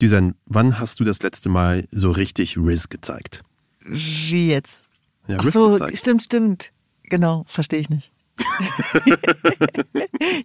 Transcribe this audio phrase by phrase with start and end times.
[0.00, 3.42] Düsen, wann hast du das letzte Mal so richtig Riz gezeigt?
[3.84, 4.88] Wie jetzt?
[5.28, 5.98] Ja, Ach so, gezeigt.
[5.98, 6.72] stimmt, stimmt.
[7.04, 8.12] Genau, verstehe ich nicht.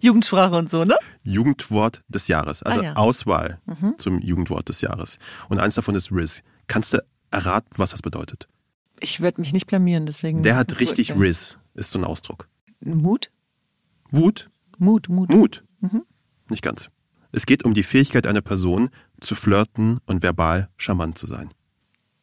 [0.02, 0.96] Jugendsprache und so, ne?
[1.22, 2.96] Jugendwort des Jahres, also Ah, ja.
[2.96, 3.60] Auswahl
[3.98, 5.18] zum Jugendwort des Jahres.
[5.48, 6.42] Und eins davon ist Riz.
[6.66, 8.48] Kannst du erraten, was das bedeutet?
[9.00, 10.42] Ich werde mich nicht blamieren, deswegen.
[10.42, 11.26] Der hat richtig Furchtbar.
[11.26, 12.48] Riz, ist so ein Ausdruck.
[12.80, 13.30] Mut?
[14.10, 14.50] Wut?
[14.78, 15.30] Mut, Mut.
[15.30, 15.64] Mut?
[16.48, 16.90] Nicht ganz.
[17.32, 18.90] Es geht um die Fähigkeit einer Person,
[19.20, 21.50] zu flirten und verbal charmant zu sein.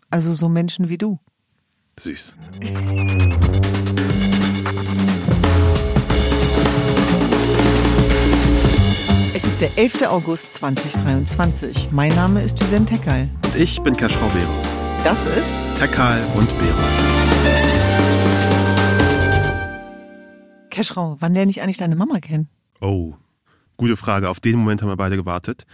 [0.09, 1.19] Also so Menschen wie du.
[1.99, 2.35] Süß.
[9.35, 10.03] Es ist der 11.
[10.03, 11.91] August 2023.
[11.91, 13.29] Mein Name ist Düsen Tekal.
[13.45, 14.77] Und ich bin Kaschrau Berus.
[15.03, 16.99] Das ist Tekal und Berus.
[20.69, 21.17] Keschrau.
[21.19, 22.49] Wann lerne ich eigentlich deine Mama kennen?
[22.81, 23.13] Oh,
[23.77, 24.29] gute Frage.
[24.29, 25.65] Auf den Moment haben wir beide gewartet.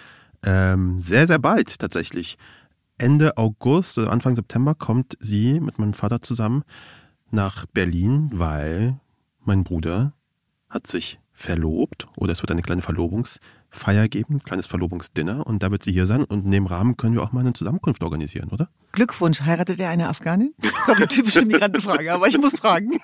[0.44, 2.38] Ähm, sehr, sehr bald tatsächlich.
[2.98, 6.64] Ende August oder Anfang September kommt sie mit meinem Vater zusammen
[7.32, 9.00] nach Berlin, weil
[9.46, 10.14] mein Bruder
[10.70, 15.72] hat sich verlobt oder es wird eine kleine Verlobungsfeier geben, ein kleines Verlobungsdinner und da
[15.72, 18.50] wird sie hier sein und in dem Rahmen können wir auch mal eine Zusammenkunft organisieren,
[18.50, 18.70] oder?
[18.92, 20.54] Glückwunsch, heiratet er eine Afghanin?
[20.58, 22.92] Das ist eine typische Migrantenfrage, aber ich muss fragen.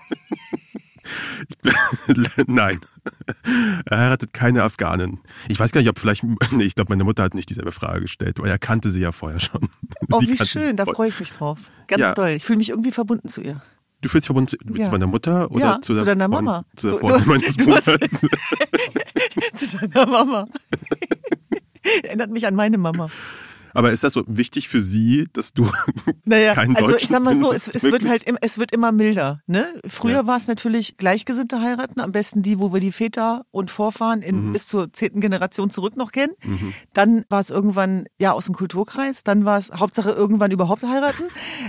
[2.48, 2.80] Nein,
[3.86, 5.20] er heiratet keine Afghanin.
[5.48, 8.02] Ich weiß gar nicht, ob vielleicht, nee, ich glaube, meine Mutter hat nicht dieselbe Frage
[8.02, 9.70] gestellt, weil er kannte sie ja vorher schon.
[10.12, 11.58] Oh, wie schön, da freue ich mich drauf.
[11.88, 12.12] Ganz Ja.
[12.14, 12.30] toll.
[12.30, 13.62] Ich fühle mich irgendwie verbunden zu ihr.
[14.02, 14.86] Du fühlst dich verbunden zu, Ja.
[14.86, 16.66] zu meiner Mutter oder Ja, zu, zu deiner Freund- Mama.
[16.76, 18.12] Zu der Freundin meines Bruders.
[19.56, 20.46] zu deiner Mama.
[22.04, 23.10] Erinnert mich an meine Mama.
[23.76, 25.70] Aber ist das so wichtig für sie, dass du
[26.26, 28.92] Naja, keinen also ich sag mal so, es, es wird halt im, es wird immer
[28.92, 29.42] milder.
[29.48, 29.66] Ne?
[29.86, 30.28] Früher Ja.
[30.28, 34.48] war es natürlich Gleichgesinnte heiraten, am besten die, wo wir die Väter und Vorfahren in,
[34.50, 34.54] Mhm.
[34.54, 36.34] bis zur zehnten Generation zurück noch kennen.
[36.94, 41.24] Dann war es irgendwann ja aus dem Kulturkreis, dann war es Hauptsache irgendwann überhaupt heiraten.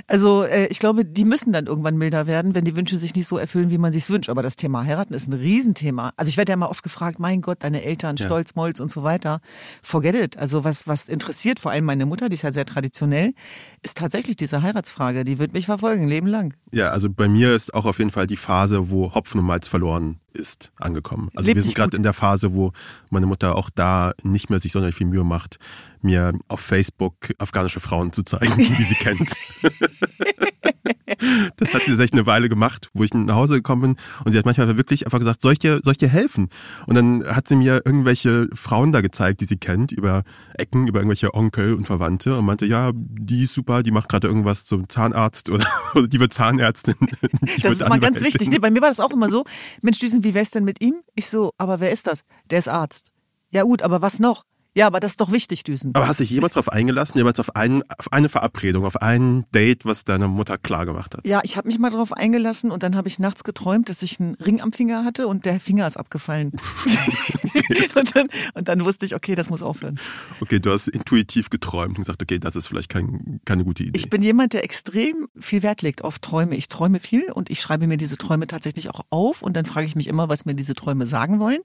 [0.06, 3.26] Also äh, ich glaube, die müssen dann irgendwann milder werden, wenn die Wünsche sich nicht
[3.26, 4.28] so erfüllen, wie man sich's wünscht.
[4.30, 6.12] Aber das Thema heiraten ist ein Riesenthema.
[6.16, 8.26] Also ich werde ja mal oft gefragt, mein Gott, deine Eltern, Ja.
[8.26, 9.40] Stolz, Molz und so weiter.
[9.82, 10.36] Forget it.
[10.38, 13.32] Also was, was interessiert vor allem meine Mutter, die ist ja sehr traditionell,
[13.82, 15.24] ist tatsächlich diese Heiratsfrage.
[15.24, 16.54] Die wird mich verfolgen, Leben lang.
[16.72, 19.66] Ja, also bei mir ist auch auf jeden Fall die Phase, wo Hopfen und Malz
[19.66, 21.30] verloren ist, angekommen.
[21.34, 22.72] Also Lebt wir sind gerade in der Phase, wo
[23.08, 25.58] meine Mutter auch da nicht mehr sich sonderlich viel Mühe macht,
[26.02, 29.32] mir auf Facebook afghanische Frauen zu zeigen, die sie kennt.
[31.56, 34.38] Das hat sie echt eine Weile gemacht, wo ich nach Hause gekommen bin und sie
[34.38, 36.48] hat manchmal wirklich einfach gesagt, soll ich dir, soll ich dir helfen?
[36.86, 41.00] Und dann hat sie mir irgendwelche Frauen da gezeigt, die sie kennt, über Ecken, über
[41.00, 44.88] irgendwelche Onkel und Verwandte und meinte, ja, die ist super, die macht gerade irgendwas zum
[44.88, 46.94] Zahnarzt oder, oder die wird Zahnärztin.
[47.56, 48.50] Die Das ist immer ganz wichtig.
[48.50, 49.44] Nee, Bei mir war das auch immer so.
[49.82, 50.96] Mensch, Düsen, wie wär's denn mit ihm?
[51.14, 52.24] Ich so, aber wer ist das?
[52.50, 53.12] Der ist Arzt.
[53.50, 54.44] Ja gut, aber was noch?
[54.76, 55.94] Ja, aber das ist doch wichtig, Düsen.
[55.94, 59.46] Aber hast du dich jemals darauf eingelassen, jemals auf, einen, auf eine Verabredung, auf ein
[59.54, 61.26] Date, was deine Mutter klar gemacht hat?
[61.26, 64.20] Ja, ich habe mich mal darauf eingelassen und dann habe ich nachts geträumt, dass ich
[64.20, 66.52] einen Ring am Finger hatte und der Finger ist abgefallen.
[67.94, 69.98] und, dann, und dann wusste ich, okay, das muss aufhören.
[70.42, 73.98] Okay, du hast intuitiv geträumt und gesagt, okay, das ist vielleicht kein, keine gute Idee.
[73.98, 76.54] Ich bin jemand, der extrem viel Wert legt auf Träume.
[76.54, 79.86] Ich träume viel und ich schreibe mir diese Träume tatsächlich auch auf und dann frage
[79.86, 81.62] ich mich immer, was mir diese Träume sagen wollen.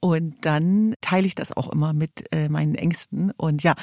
[0.00, 3.32] Und dann teile ich das auch immer mit äh, meinen Ängsten.
[3.36, 3.74] Und ja,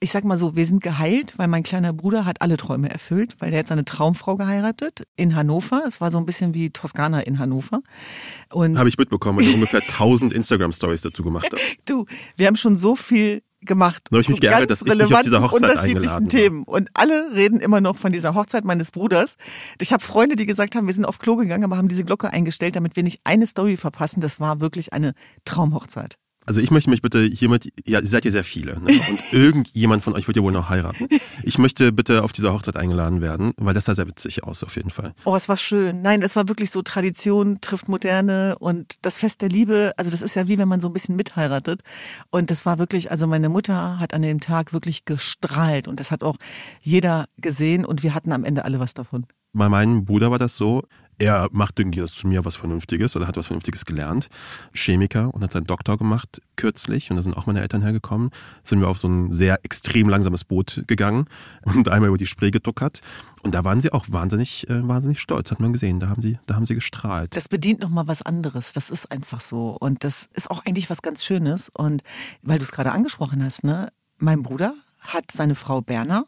[0.00, 3.36] ich sag mal so, wir sind geheilt, weil mein kleiner Bruder hat alle Träume erfüllt,
[3.38, 5.82] weil der hat seine Traumfrau geheiratet in Hannover.
[5.86, 7.80] Es war so ein bisschen wie Toskana in Hannover.
[8.52, 11.62] Und Habe ich mitbekommen, weil du ungefähr 1000 Instagram-Stories dazu gemacht hast.
[11.86, 12.06] Du,
[12.36, 14.08] wir haben schon so viel gemacht.
[14.10, 16.28] Dann hab ich mich geärgert, dass ich nicht auf dieser Hochzeit unterschiedlichen.
[16.28, 16.62] Themen.
[16.64, 19.36] Und alle reden immer noch von dieser Hochzeit meines Bruders.
[19.80, 22.32] Ich habe Freunde, die gesagt haben, wir sind auf Klo gegangen, aber haben diese Glocke
[22.32, 24.20] eingestellt, damit wir nicht eine Story verpassen.
[24.20, 26.18] Das war wirklich eine Traumhochzeit.
[26.46, 28.86] Also ich möchte mich bitte hiermit, ja, ihr seid ja sehr viele, ne?
[29.10, 31.08] und irgendjemand von euch wird ja wohl noch heiraten.
[31.42, 34.76] Ich möchte bitte auf diese Hochzeit eingeladen werden, weil das sah sehr witzig aus, auf
[34.76, 35.12] jeden Fall.
[35.24, 36.02] Oh, es war schön.
[36.02, 39.92] Nein, es war wirklich so Tradition trifft Moderne und das Fest der Liebe.
[39.96, 41.82] Also das ist ja wie wenn man so ein bisschen mitheiratet.
[42.30, 46.12] Und das war wirklich, also meine Mutter hat an dem Tag wirklich gestrahlt und das
[46.12, 46.36] hat auch
[46.80, 49.26] jeder gesehen und wir hatten am Ende alle was davon.
[49.52, 50.82] Bei meinem Bruder war das so,
[51.18, 54.28] er macht irgendwie zu mir was Vernünftiges oder hat was Vernünftiges gelernt.
[54.74, 58.30] Chemiker und hat seinen Doktor gemacht kürzlich und da sind auch meine Eltern hergekommen.
[58.64, 61.26] Sind wir auf so ein sehr extrem langsames Boot gegangen
[61.64, 63.00] und einmal über die Spree geduckert.
[63.42, 66.00] Und da waren sie auch wahnsinnig, äh, wahnsinnig stolz, hat man gesehen.
[66.00, 67.36] Da haben sie, da haben sie gestrahlt.
[67.36, 68.72] Das bedient nochmal was anderes.
[68.72, 69.76] Das ist einfach so.
[69.78, 71.70] Und das ist auch eigentlich was ganz Schönes.
[71.72, 72.02] Und
[72.42, 76.26] weil du es gerade angesprochen hast, ne, mein Bruder hat seine Frau Berner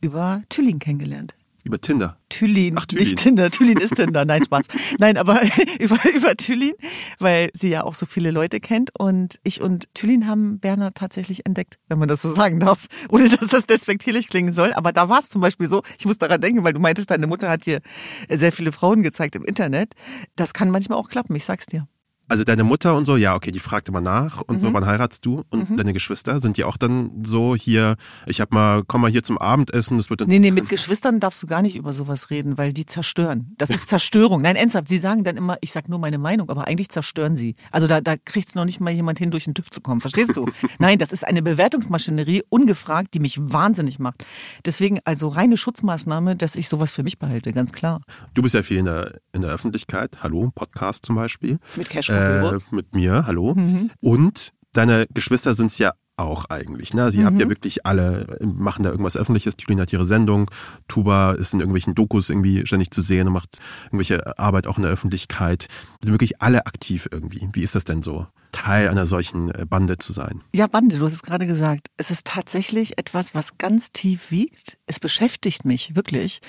[0.00, 1.34] über Tübingen kennengelernt.
[1.62, 2.16] Über Tinder.
[2.28, 3.04] Thülin, Ach, Thülin.
[3.04, 3.50] nicht Tinder.
[3.50, 4.24] Thülin ist Tinder.
[4.24, 4.66] Nein, Spaß.
[4.98, 5.40] Nein, aber
[5.78, 6.72] über, über Thülin,
[7.18, 8.90] weil sie ja auch so viele Leute kennt.
[8.98, 12.86] Und ich und Thülin haben Berner tatsächlich entdeckt, wenn man das so sagen darf.
[13.08, 14.72] Ohne dass das despektierlich klingen soll.
[14.72, 17.26] Aber da war es zum Beispiel so, ich muss daran denken, weil du meintest, deine
[17.26, 17.80] Mutter hat dir
[18.28, 19.94] sehr viele Frauen gezeigt im Internet.
[20.36, 21.86] Das kann manchmal auch klappen, ich sag's dir.
[22.30, 24.60] Also deine Mutter und so, ja, okay, die fragt immer nach und Mhm.
[24.60, 25.42] so, wann heiratst du?
[25.50, 29.24] Und deine Geschwister, sind die auch dann so hier, ich hab mal, komm mal hier
[29.24, 30.28] zum Abendessen, das wird dann.
[30.28, 33.52] Nee, nee, mit Geschwistern darfst du gar nicht über sowas reden, weil die zerstören.
[33.58, 34.42] Das ist Zerstörung.
[34.42, 37.56] Nein, ernsthaft, sie sagen dann immer, ich sag nur meine Meinung, aber eigentlich zerstören sie.
[37.72, 40.00] Also da, da kriegt's noch nicht mal jemand hin, durch den TÜV zu kommen.
[40.00, 40.46] Verstehst du?
[40.78, 44.24] Nein, das ist eine Bewertungsmaschinerie, ungefragt, die mich wahnsinnig macht.
[44.64, 48.02] Deswegen also reine Schutzmaßnahme, dass ich sowas für mich behalte, ganz klar.
[48.34, 51.58] Du bist ja viel in der, in der Öffentlichkeit, hallo, Podcast zum Beispiel.
[51.74, 52.72] Mit Cash Äh, Robots.
[52.72, 53.54] mit mir, hallo.
[53.54, 53.90] Mhm.
[54.00, 56.92] Und deine Geschwister sind's ja auch eigentlich.
[56.92, 57.10] Ne?
[57.10, 57.24] Sie Mhm.
[57.24, 59.56] habt ja wirklich alle, machen da irgendwas Öffentliches.
[59.56, 60.50] Tulin hat ihre Sendung,
[60.86, 63.56] Tuba ist in irgendwelchen Dokus irgendwie ständig zu sehen und macht
[63.86, 65.66] irgendwelche Arbeit auch in der Öffentlichkeit.
[66.04, 67.48] Sind wirklich alle aktiv irgendwie.
[67.54, 70.42] Wie ist das denn so, Teil einer solchen äh, Bande zu sein?
[70.54, 71.86] Ja, Bande, du hast es gerade gesagt.
[71.96, 74.76] Es ist tatsächlich etwas, was ganz tief wiegt.
[74.86, 76.42] Es beschäftigt mich wirklich,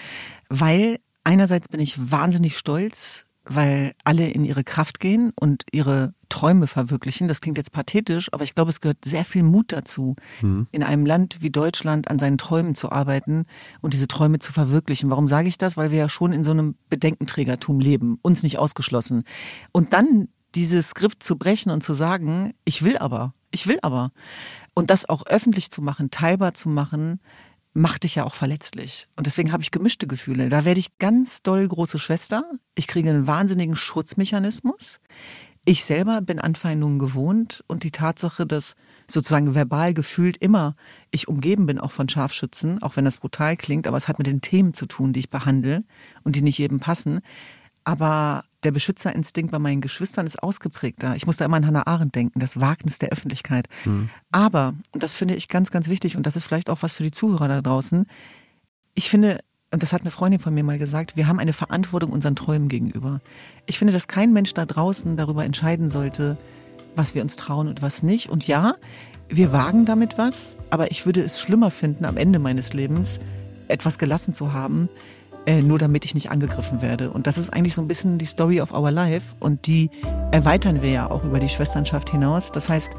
[0.50, 6.68] weil einerseits bin ich wahnsinnig stolz, weil alle in ihre Kraft gehen und ihre Träume
[6.68, 7.28] verwirklichen.
[7.28, 10.16] Das klingt jetzt pathetisch, aber ich glaube, es gehört sehr viel Mut dazu,
[10.72, 13.46] in einem Land wie Deutschland an seinen Träumen zu arbeiten
[13.82, 15.10] und diese Träume zu verwirklichen.
[15.10, 15.76] Warum sage ich das?
[15.76, 19.24] Weil wir ja schon in so einem Bedenkenträgertum leben, uns nicht ausgeschlossen.
[19.72, 24.12] Und dann dieses Skript zu brechen und zu sagen, ich will aber, ich will aber.
[24.74, 27.20] Und das auch öffentlich zu machen, teilbar zu machen,
[27.74, 29.08] macht dich ja auch verletzlich.
[29.16, 30.50] Und deswegen habe ich gemischte Gefühle.
[30.50, 32.44] Da werde ich ganz doll große Schwester.
[32.76, 35.00] Ich kriege einen wahnsinnigen Schutzmechanismus.
[35.64, 38.76] Ich selber bin Anfeindungen gewohnt und die Tatsache, dass
[39.08, 40.76] sozusagen verbal gefühlt immer
[41.12, 44.28] ich umgeben bin auch von Scharfschützen, auch wenn das brutal klingt, aber es hat mit
[44.28, 45.84] den Themen zu tun, die ich behandle
[46.24, 47.20] und die nicht jedem passen.
[47.84, 51.16] Aber der Beschützerinstinkt bei meinen Geschwistern ist ausgeprägter.
[51.16, 53.68] Ich muss da immer an Hannah Arendt denken, das Wagnis der Öffentlichkeit.
[54.32, 57.04] Aber, und das finde ich ganz, ganz wichtig, und das ist vielleicht auch was für
[57.04, 58.06] die Zuhörer da draußen,
[58.94, 59.40] ich finde,
[59.72, 62.68] und das hat eine Freundin von mir mal gesagt, wir haben eine Verantwortung unseren Träumen
[62.68, 63.22] gegenüber.
[63.66, 66.38] Ich finde, dass kein Mensch da draußen darüber entscheiden sollte,
[66.96, 68.30] was wir uns trauen und was nicht.
[68.30, 68.76] Und ja,
[69.30, 73.20] wir wagen damit was, aber ich würde es schlimmer finden, am Ende meines Lebens
[73.70, 74.90] etwas gelassen zu haben,
[75.46, 77.12] äh, nur damit ich nicht angegriffen werde.
[77.12, 79.90] Und das ist eigentlich so ein bisschen die Story of our life und die
[80.32, 82.52] erweitern wir ja auch über die Schwesternschaft hinaus.
[82.52, 82.92] Das heißt,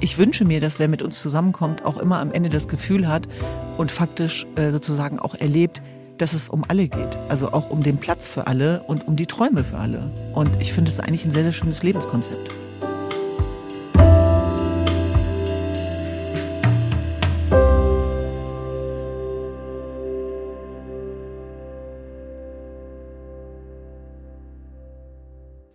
[0.00, 3.28] ich wünsche mir, dass wer mit uns zusammenkommt, auch immer am Ende das Gefühl hat
[3.78, 5.80] und faktisch äh, sozusagen auch erlebt,
[6.18, 7.16] dass es um alle geht.
[7.28, 10.10] Also auch um den Platz für alle und um die Träume für alle.
[10.34, 12.61] Und ich finde es eigentlich ein sehr, sehr schönes Lebenskonzept.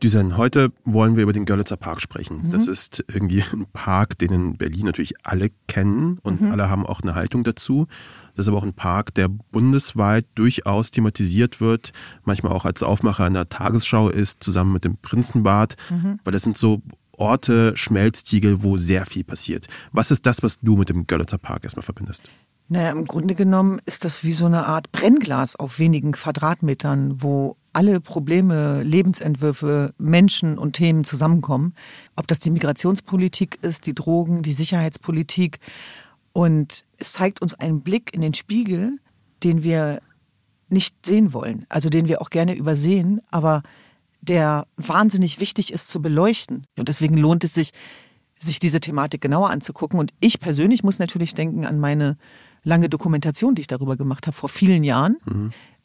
[0.03, 2.51] Düsen, heute wollen wir über den Görlitzer Park sprechen.
[2.51, 7.01] Das ist irgendwie ein Park, den in Berlin natürlich alle kennen und alle haben auch
[7.01, 7.87] eine Haltung dazu.
[8.35, 13.25] Das ist aber auch ein Park, der bundesweit durchaus thematisiert wird, manchmal auch als Aufmacher
[13.25, 15.75] in der Tagesschau ist, zusammen mit dem Prinzenbad,
[16.23, 16.83] weil das sind so
[17.13, 19.67] Orte, Schmelztiegel, wo sehr viel passiert.
[19.91, 22.29] Was ist das, was du mit dem Görlitzer Park erstmal verbindest?
[22.69, 27.55] Naja, im Grunde genommen ist das wie so eine Art Brennglas auf wenigen Quadratmetern, wo
[27.73, 31.73] alle Probleme, Lebensentwürfe, Menschen und Themen zusammenkommen.
[32.15, 35.59] Ob das die Migrationspolitik ist, die Drogen, die Sicherheitspolitik.
[36.33, 38.97] Und es zeigt uns einen Blick in den Spiegel,
[39.43, 40.01] den wir
[40.69, 43.63] nicht sehen wollen, also den wir auch gerne übersehen, aber
[44.21, 46.65] der wahnsinnig wichtig ist zu beleuchten.
[46.77, 47.71] Und deswegen lohnt es sich,
[48.35, 49.99] sich diese Thematik genauer anzugucken.
[49.99, 52.17] Und ich persönlich muss natürlich denken an meine
[52.63, 55.17] lange Dokumentation, die ich darüber gemacht habe, vor vielen Jahren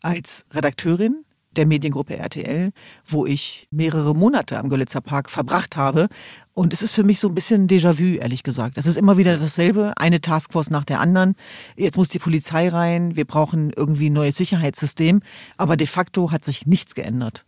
[0.00, 1.24] als Redakteurin
[1.56, 2.72] der Mediengruppe RTL,
[3.06, 6.08] wo ich mehrere Monate am Görlitzer Park verbracht habe.
[6.54, 8.76] Und es ist für mich so ein bisschen Déjà-vu, ehrlich gesagt.
[8.76, 11.34] Es ist immer wieder dasselbe, eine Taskforce nach der anderen.
[11.76, 15.22] Jetzt muss die Polizei rein, wir brauchen irgendwie ein neues Sicherheitssystem.
[15.56, 17.44] Aber de facto hat sich nichts geändert.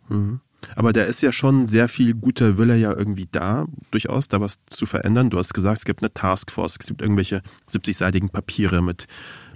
[0.77, 4.59] Aber da ist ja schon sehr viel guter Wille ja irgendwie da, durchaus da was
[4.67, 5.31] zu verändern.
[5.31, 9.07] Du hast gesagt, es gibt eine Taskforce, es gibt irgendwelche 70-seitigen Papiere mit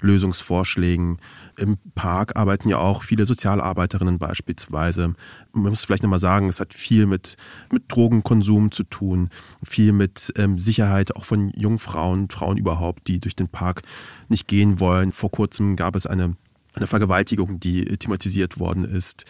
[0.01, 1.19] Lösungsvorschlägen.
[1.57, 5.15] Im Park arbeiten ja auch viele Sozialarbeiterinnen beispielsweise.
[5.53, 7.37] Man muss vielleicht nochmal sagen, es hat viel mit,
[7.73, 9.31] mit Drogenkonsum zu tun,
[9.65, 13.83] viel mit ähm, Sicherheit auch von jungen Frauen, Frauen überhaupt, die durch den Park
[14.29, 15.11] nicht gehen wollen.
[15.11, 16.37] Vor kurzem gab es eine
[16.79, 19.25] eine Vergewaltigung, die thematisiert worden ist.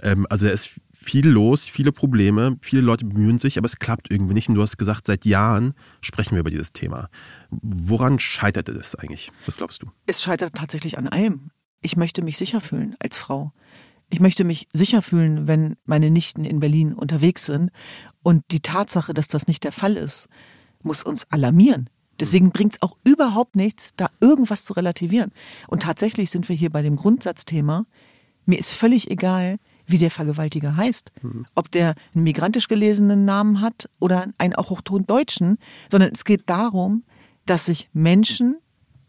[0.00, 4.10] Ähm, also da ist viel los, viele Probleme, viele Leute bemühen sich, aber es klappt
[4.10, 4.48] irgendwie nicht.
[4.48, 7.08] Und du hast gesagt, seit Jahren sprechen wir über dieses Thema.
[7.50, 9.32] Woran scheiterte das eigentlich?
[9.46, 9.90] Was glaubst du?
[10.06, 11.50] Es scheitert tatsächlich an allem.
[11.84, 13.52] ich möchte mich sicher fühlen als Frau.
[14.08, 17.70] Ich möchte mich sicher fühlen, wenn meine Nichten in Berlin unterwegs sind.
[18.22, 20.28] Und die Tatsache, dass das nicht der Fall ist,
[20.82, 21.88] muss uns alarmieren.
[22.20, 25.32] Deswegen bringt es auch überhaupt nichts, da irgendwas zu relativieren.
[25.68, 27.86] Und tatsächlich sind wir hier bei dem Grundsatzthema.
[28.44, 31.12] Mir ist völlig egal, wie der Vergewaltiger heißt.
[31.22, 31.46] Mhm.
[31.54, 36.42] Ob der einen migrantisch gelesenen Namen hat oder einen auch hochton deutschen, sondern es geht
[36.46, 37.04] darum,
[37.46, 38.58] dass sich Menschen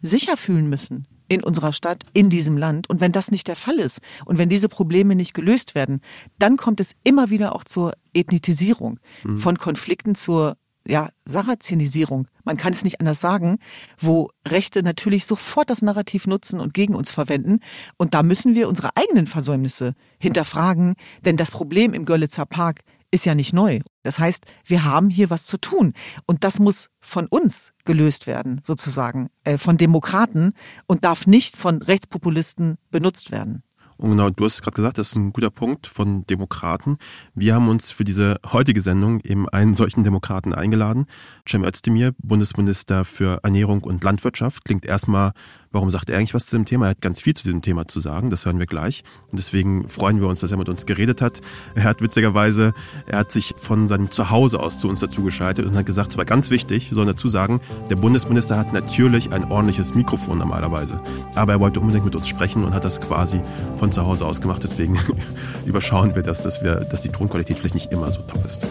[0.01, 2.89] sicher fühlen müssen in unserer Stadt, in diesem Land.
[2.89, 6.01] Und wenn das nicht der Fall ist und wenn diese Probleme nicht gelöst werden,
[6.37, 9.37] dann kommt es immer wieder auch zur Ethnitisierung mhm.
[9.37, 13.57] von Konflikten zur ja, Sarazenisierung, man kann es nicht anders sagen,
[13.99, 17.59] wo Rechte natürlich sofort das Narrativ nutzen und gegen uns verwenden.
[17.97, 23.25] Und da müssen wir unsere eigenen Versäumnisse hinterfragen, denn das Problem im Görlitzer Park ist
[23.25, 23.79] ja nicht neu.
[24.01, 25.93] Das heißt, wir haben hier was zu tun.
[26.25, 30.53] Und das muss von uns gelöst werden, sozusagen, äh, von Demokraten
[30.87, 33.63] und darf nicht von Rechtspopulisten benutzt werden.
[34.03, 36.97] Und genau, du hast es gerade gesagt, das ist ein guter Punkt von Demokraten.
[37.35, 41.05] Wir haben uns für diese heutige Sendung eben einen solchen Demokraten eingeladen.
[41.47, 45.31] Cem Özdemir, Bundesminister für Ernährung und Landwirtschaft, klingt erstmal
[45.73, 46.85] Warum sagt er eigentlich was zu dem Thema?
[46.85, 49.03] Er hat ganz viel zu diesem Thema zu sagen, das hören wir gleich.
[49.31, 51.41] Und deswegen freuen wir uns, dass er mit uns geredet hat.
[51.73, 52.75] Er hat witzigerweise,
[53.07, 56.25] er hat sich von seinem Zuhause aus zu uns dazugeschaltet und hat gesagt, es war
[56.25, 61.01] ganz wichtig, wir sollen dazu sagen, der Bundesminister hat natürlich ein ordentliches Mikrofon normalerweise.
[61.33, 63.41] Aber er wollte unbedingt mit uns sprechen und hat das quasi
[63.79, 64.63] von zu Hause aus gemacht.
[64.63, 64.99] Deswegen
[65.65, 68.67] überschauen wir das, dass, wir, dass die Tonqualität vielleicht nicht immer so top ist.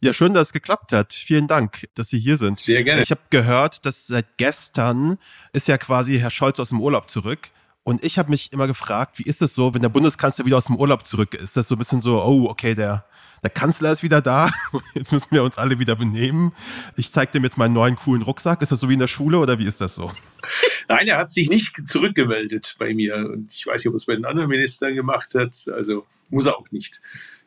[0.00, 1.14] Ja, schön, dass es geklappt hat.
[1.14, 2.60] Vielen Dank, dass Sie hier sind.
[2.60, 3.02] Sehr gerne.
[3.02, 5.18] Ich habe gehört, dass seit gestern
[5.52, 7.50] ist ja quasi Herr Scholz aus dem Urlaub zurück.
[7.82, 10.64] Und ich habe mich immer gefragt, wie ist es so, wenn der Bundeskanzler wieder aus
[10.64, 11.42] dem Urlaub zurück ist?
[11.42, 13.06] Ist das so ein bisschen so, oh, okay, der,
[13.44, 14.50] der Kanzler ist wieder da,
[14.94, 16.52] jetzt müssen wir uns alle wieder benehmen.
[16.96, 18.60] Ich zeige dem jetzt meinen neuen coolen Rucksack.
[18.60, 20.12] Ist das so wie in der Schule oder wie ist das so?
[20.88, 23.16] Nein, er hat sich nicht zurückgemeldet bei mir.
[23.16, 25.54] Und ich weiß nicht, ob er es bei den anderen Ministern gemacht hat.
[25.72, 27.00] Also muss er auch nicht.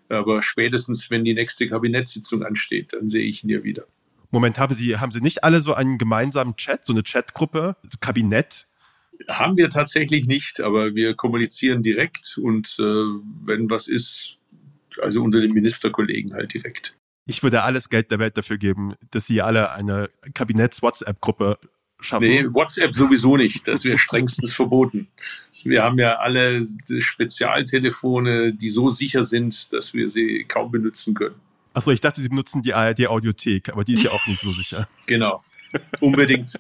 [0.10, 3.86] Aber spätestens, wenn die nächste Kabinettssitzung ansteht, dann sehe ich ihn ja wieder.
[4.32, 7.98] Moment, haben Sie, haben Sie nicht alle so einen gemeinsamen Chat, so eine Chatgruppe, so
[8.00, 8.68] Kabinett?
[9.28, 14.38] Haben wir tatsächlich nicht, aber wir kommunizieren direkt und äh, wenn was ist,
[15.02, 16.96] also unter den Ministerkollegen halt direkt.
[17.26, 21.60] Ich würde alles Geld der Welt dafür geben, dass Sie alle eine Kabinetts-WhatsApp-Gruppe
[22.00, 22.28] schaffen.
[22.28, 23.68] Nee, WhatsApp sowieso nicht.
[23.68, 25.08] Das wäre strengstens verboten.
[25.64, 26.66] Wir haben ja alle
[27.00, 31.36] Spezialtelefone, die so sicher sind, dass wir sie kaum benutzen können.
[31.74, 34.88] Achso, ich dachte, Sie benutzen die ARD-Audiothek, aber die ist ja auch nicht so sicher.
[35.06, 35.42] Genau,
[36.00, 36.54] unbedingt.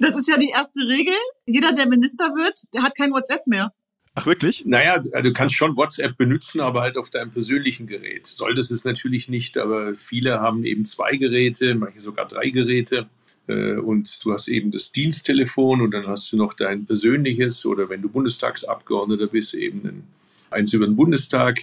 [0.00, 1.14] Das ist ja die erste Regel.
[1.44, 3.72] Jeder, der Minister wird, der hat kein WhatsApp mehr.
[4.14, 4.64] Ach wirklich?
[4.64, 8.26] Naja, du kannst schon WhatsApp benutzen, aber halt auf deinem persönlichen Gerät.
[8.26, 13.08] Solltest es natürlich nicht, aber viele haben eben zwei Geräte, manche sogar drei Geräte.
[13.48, 17.88] Äh, und du hast eben das Diensttelefon und dann hast du noch dein persönliches oder
[17.88, 20.02] wenn du Bundestagsabgeordneter bist, eben ein,
[20.50, 21.60] eins über den Bundestag.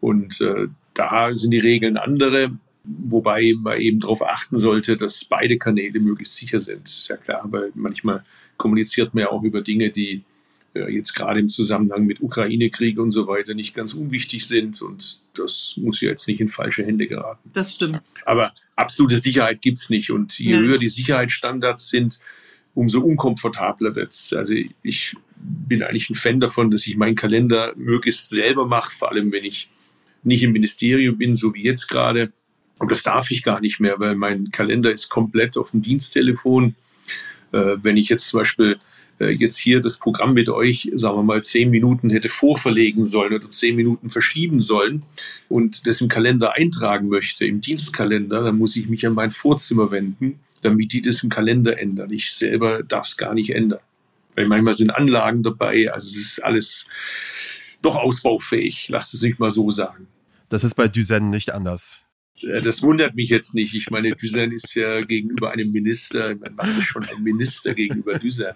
[0.00, 2.50] Und äh, da sind die Regeln andere,
[2.84, 7.08] wobei man eben darauf achten sollte, dass beide Kanäle möglichst sicher sind.
[7.08, 8.24] Ja klar, weil manchmal
[8.56, 10.22] kommuniziert man ja auch über Dinge, die
[10.88, 15.74] jetzt gerade im Zusammenhang mit Ukraine-Krieg und so weiter nicht ganz unwichtig sind und das
[15.76, 17.50] muss ja jetzt nicht in falsche Hände geraten.
[17.52, 18.02] Das stimmt.
[18.24, 20.58] Aber absolute Sicherheit gibt's nicht und je ja.
[20.58, 22.20] höher die Sicherheitsstandards sind,
[22.74, 24.32] umso unkomfortabler wird's.
[24.34, 29.10] Also ich bin eigentlich ein Fan davon, dass ich meinen Kalender möglichst selber mache, vor
[29.10, 29.70] allem wenn ich
[30.22, 32.32] nicht im Ministerium bin, so wie jetzt gerade.
[32.78, 36.74] Und das darf ich gar nicht mehr, weil mein Kalender ist komplett auf dem Diensttelefon.
[37.52, 38.76] Äh, wenn ich jetzt zum Beispiel äh,
[39.18, 43.50] jetzt hier das Programm mit euch, sagen wir mal, zehn Minuten hätte vorverlegen sollen oder
[43.50, 45.00] zehn Minuten verschieben sollen
[45.48, 49.90] und das im Kalender eintragen möchte, im Dienstkalender, dann muss ich mich an mein Vorzimmer
[49.90, 52.10] wenden, damit die das im Kalender ändern.
[52.12, 53.80] Ich selber darf es gar nicht ändern.
[54.34, 56.86] Weil manchmal sind Anlagen dabei, also es ist alles
[57.80, 60.08] doch ausbaufähig, lasst es sich mal so sagen.
[60.48, 62.04] Das ist bei Düsen nicht anders.
[62.40, 63.74] Äh, das wundert mich jetzt nicht.
[63.74, 68.52] Ich meine, Düsen ist ja gegenüber einem Minister, was ist schon ein Minister gegenüber Düsen?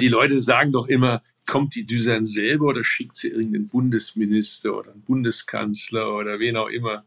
[0.00, 4.92] Die Leute sagen doch immer, kommt die Düsen selber oder schickt sie irgendeinen Bundesminister oder
[4.92, 7.04] einen Bundeskanzler oder wen auch immer.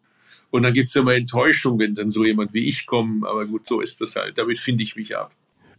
[0.51, 3.25] Und dann gibt es immer Enttäuschung, wenn dann so jemand wie ich kommt.
[3.25, 4.37] Aber gut, so ist das halt.
[4.37, 5.31] Damit finde ich mich ab.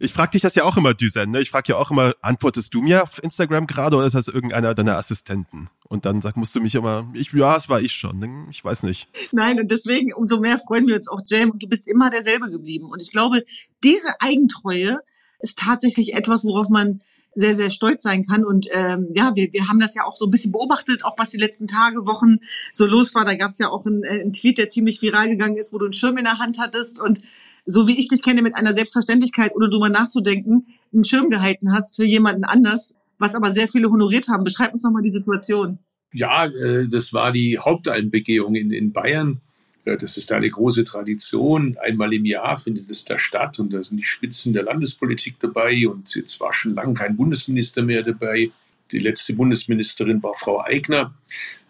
[0.03, 1.29] Ich frage dich das ja auch immer, Düsen.
[1.29, 1.41] Ne?
[1.41, 4.73] Ich frage ja auch immer, antwortest du mir auf Instagram gerade oder ist das irgendeiner
[4.73, 5.69] deiner Assistenten?
[5.83, 8.47] Und dann sag, musst du mich immer, ich, ja, es war ich schon.
[8.49, 9.09] Ich weiß nicht.
[9.31, 11.51] Nein, und deswegen umso mehr freuen wir uns auch, Jam.
[11.51, 12.85] Und du bist immer derselbe geblieben.
[12.85, 13.43] Und ich glaube,
[13.83, 14.97] diese Eigentreue
[15.41, 17.01] ist tatsächlich etwas, worauf man
[17.33, 18.43] sehr, sehr stolz sein kann.
[18.43, 21.29] Und ähm, ja, wir, wir haben das ja auch so ein bisschen beobachtet, auch was
[21.29, 22.37] die letzten Tage, Wochen
[22.73, 23.25] so los war.
[23.25, 25.77] Da gab es ja auch einen, äh, einen Tweet, der ziemlich viral gegangen ist, wo
[25.77, 27.21] du einen Schirm in der Hand hattest und
[27.65, 31.95] so wie ich dich kenne, mit einer Selbstverständlichkeit, ohne drüber nachzudenken, einen Schirm gehalten hast
[31.95, 34.43] für jemanden anders, was aber sehr viele honoriert haben.
[34.43, 35.77] Beschreib uns nochmal die Situation.
[36.11, 39.41] Ja, äh, das war die Hauptalmbegehung in, in Bayern.
[39.83, 41.77] Das ist eine große Tradition.
[41.81, 45.87] Einmal im Jahr findet es da statt und da sind die Spitzen der Landespolitik dabei
[45.87, 48.51] und jetzt war schon lange kein Bundesminister mehr dabei.
[48.91, 51.13] Die letzte Bundesministerin war Frau Eigner,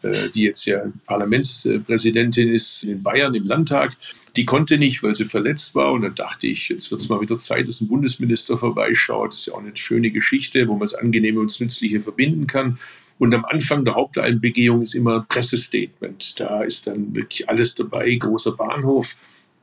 [0.01, 3.95] äh, die jetzt ja Parlamentspräsidentin ist in Bayern im Landtag.
[4.35, 5.93] Die konnte nicht, weil sie verletzt war.
[5.93, 9.33] Und dann dachte ich, jetzt wird es mal wieder Zeit, dass ein Bundesminister vorbeischaut.
[9.33, 12.47] Das ist ja auch eine schöne Geschichte, wo man das Angenehme und das Nützliche verbinden
[12.47, 12.79] kann.
[13.17, 16.39] Und am Anfang der Haupteinbegehung ist immer Pressestatement.
[16.39, 19.15] Da ist dann wirklich alles dabei, großer Bahnhof.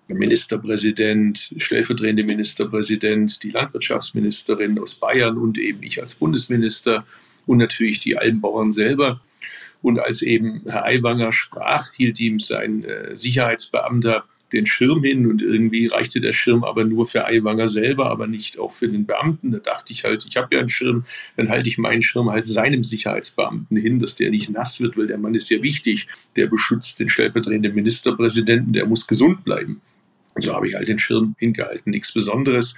[0.09, 7.05] Ministerpräsident, stellvertretende Ministerpräsident, die Landwirtschaftsministerin aus Bayern und eben ich als Bundesminister
[7.47, 9.21] und natürlich die Almbauern selber.
[9.83, 15.43] Und als eben Herr Aiwanger sprach, hielt ihm sein äh, Sicherheitsbeamter den Schirm hin und
[15.43, 19.50] irgendwie reichte der Schirm aber nur für Aiwanger selber, aber nicht auch für den Beamten.
[19.50, 21.05] Da dachte ich halt, ich habe ja einen Schirm,
[21.37, 25.07] dann halte ich meinen Schirm halt seinem Sicherheitsbeamten hin, dass der nicht nass wird, weil
[25.07, 26.09] der Mann ist ja wichtig.
[26.37, 29.81] Der beschützt den stellvertretenden Ministerpräsidenten, der muss gesund bleiben.
[30.35, 32.75] Und so habe ich halt den Schirm hingehalten, nichts Besonderes.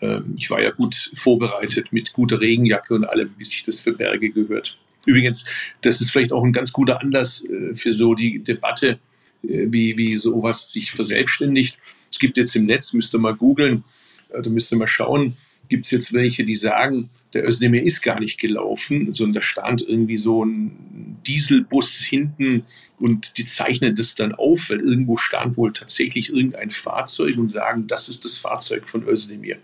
[0.00, 3.92] Ähm, ich war ja gut vorbereitet mit guter Regenjacke und allem, wie sich das für
[3.92, 4.78] Berge gehört.
[5.06, 5.44] Übrigens,
[5.82, 8.98] das ist vielleicht auch ein ganz guter Anlass äh, für so die Debatte,
[9.48, 11.78] wie, wie sowas sich verselbstständigt.
[12.10, 13.84] Es gibt jetzt im Netz, müsst ihr mal googeln,
[14.30, 15.36] da müsst ihr mal schauen,
[15.68, 19.82] gibt es jetzt welche, die sagen, der Özdemir ist gar nicht gelaufen, sondern da stand
[19.82, 22.64] irgendwie so ein Dieselbus hinten
[22.98, 27.86] und die zeichnen das dann auf, weil irgendwo stand wohl tatsächlich irgendein Fahrzeug und sagen,
[27.86, 29.56] das ist das Fahrzeug von Özdemir.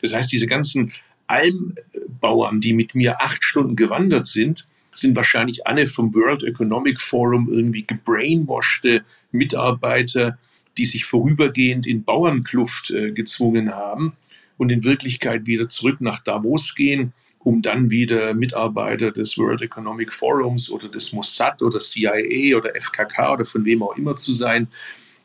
[0.00, 0.92] Das heißt, diese ganzen
[1.26, 4.68] Almbauern, die mit mir acht Stunden gewandert sind,
[5.00, 10.38] sind wahrscheinlich alle vom World Economic Forum irgendwie gebrainwashte Mitarbeiter,
[10.76, 14.12] die sich vorübergehend in Bauernkluft äh, gezwungen haben
[14.56, 20.12] und in Wirklichkeit wieder zurück nach Davos gehen, um dann wieder Mitarbeiter des World Economic
[20.12, 24.68] Forums oder des Mossad oder CIA oder FKK oder von wem auch immer zu sein.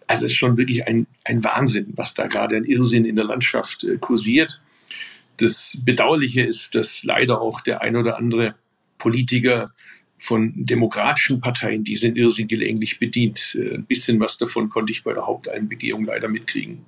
[0.07, 3.25] Also es ist schon wirklich ein, ein Wahnsinn, was da gerade ein Irrsinn in der
[3.25, 4.62] Landschaft äh, kursiert.
[5.38, 8.55] Das Bedauerliche ist, dass leider auch der ein oder andere
[9.03, 9.73] Politiker
[10.17, 13.57] von demokratischen Parteien diesen Irrsinn gelegentlich bedient.
[13.59, 16.85] Äh, ein bisschen was davon konnte ich bei der Haupteinbegehung leider mitkriegen.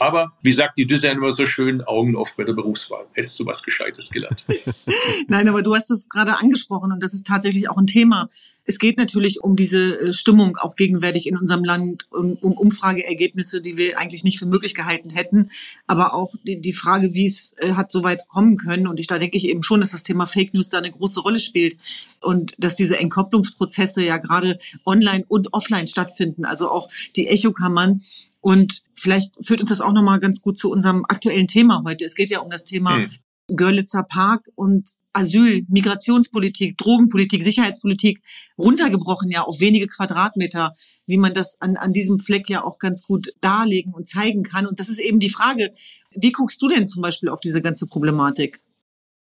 [0.00, 3.06] Aber wie sagt die Düsse immer so schön, Augen auf bei der Berufswahl.
[3.12, 4.44] Hättest du was Gescheites gelernt.
[5.28, 8.28] Nein, aber du hast es gerade angesprochen und das ist tatsächlich auch ein Thema.
[8.66, 13.60] Es geht natürlich um diese äh, Stimmung auch gegenwärtig in unserem Land, um, um Umfrageergebnisse,
[13.60, 15.50] die wir eigentlich nicht für möglich gehalten hätten,
[15.86, 18.86] aber auch die, die Frage, wie es äh, hat so weit kommen können.
[18.86, 21.20] Und ich, da denke ich eben schon, dass das Thema Fake News da eine große
[21.20, 21.76] Rolle spielt
[22.20, 26.44] und dass diese Entkopplungsprozesse ja gerade online und offline stattfinden.
[26.44, 28.02] Also auch die Echokammern
[28.40, 32.04] und vielleicht führt uns das auch nochmal ganz gut zu unserem aktuellen Thema heute.
[32.04, 33.10] Es geht ja um das Thema hm.
[33.48, 38.20] Görlitzer Park und Asyl, Migrationspolitik, Drogenpolitik, Sicherheitspolitik
[38.58, 40.74] runtergebrochen ja auf wenige Quadratmeter,
[41.06, 44.66] wie man das an, an diesem Fleck ja auch ganz gut darlegen und zeigen kann.
[44.66, 45.72] Und das ist eben die Frage,
[46.10, 48.60] wie guckst du denn zum Beispiel auf diese ganze Problematik?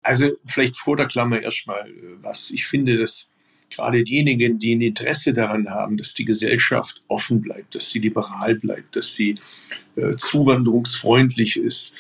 [0.01, 1.89] Also vielleicht vor der Klammer erstmal
[2.21, 2.51] was.
[2.51, 3.29] Ich finde, dass
[3.69, 8.55] gerade diejenigen, die ein Interesse daran haben, dass die Gesellschaft offen bleibt, dass sie liberal
[8.55, 9.39] bleibt, dass sie
[9.95, 11.93] äh, zuwanderungsfreundlich ist,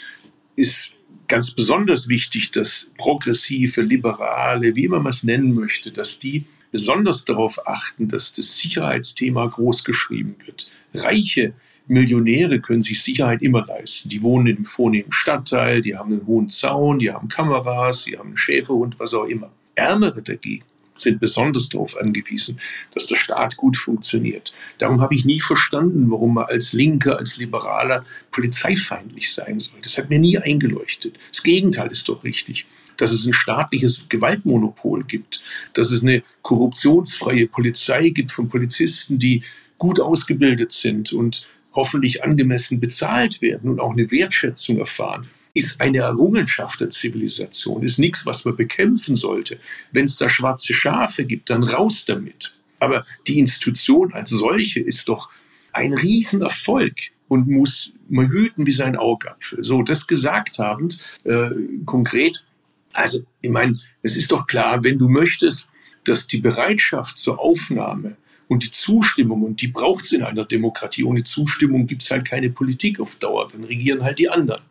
[0.55, 0.95] ist
[1.29, 7.25] ganz besonders wichtig, dass progressive, liberale, wie immer man es nennen möchte, dass die besonders
[7.25, 10.69] darauf achten, dass das Sicherheitsthema groß geschrieben wird.
[10.93, 11.53] Reiche
[11.87, 14.09] Millionäre können sich Sicherheit immer leisten.
[14.09, 18.17] Die wohnen in einem vornehmen Stadtteil, die haben einen hohen Zaun, die haben Kameras, die
[18.17, 19.51] haben einen Schäferhund, was auch immer.
[19.75, 20.65] Ärmere dagegen
[20.99, 22.59] sind besonders darauf angewiesen,
[22.93, 24.53] dass der Staat gut funktioniert.
[24.77, 29.79] Darum habe ich nie verstanden, warum man als Linker, als Liberaler polizeifeindlich sein soll.
[29.81, 31.17] Das hat mir nie eingeleuchtet.
[31.31, 32.65] Das Gegenteil ist doch richtig
[32.97, 35.41] dass es ein staatliches Gewaltmonopol gibt,
[35.73, 39.43] dass es eine korruptionsfreie Polizei gibt von Polizisten, die
[39.77, 45.99] gut ausgebildet sind und hoffentlich angemessen bezahlt werden und auch eine Wertschätzung erfahren ist eine
[45.99, 49.59] Errungenschaft der Zivilisation, ist nichts, was man bekämpfen sollte.
[49.91, 52.55] Wenn es da schwarze Schafe gibt, dann raus damit.
[52.79, 55.29] Aber die Institution als solche ist doch
[55.73, 56.95] ein Riesenerfolg
[57.27, 59.63] und muss man hüten wie sein Augapfel.
[59.63, 61.49] So, das gesagt habend, äh,
[61.85, 62.45] konkret,
[62.93, 65.69] also ich meine, es ist doch klar, wenn du möchtest,
[66.05, 68.15] dass die Bereitschaft zur Aufnahme
[68.47, 72.25] und die Zustimmung, und die braucht es in einer Demokratie, ohne Zustimmung gibt es halt
[72.25, 74.61] keine Politik auf Dauer, dann regieren halt die anderen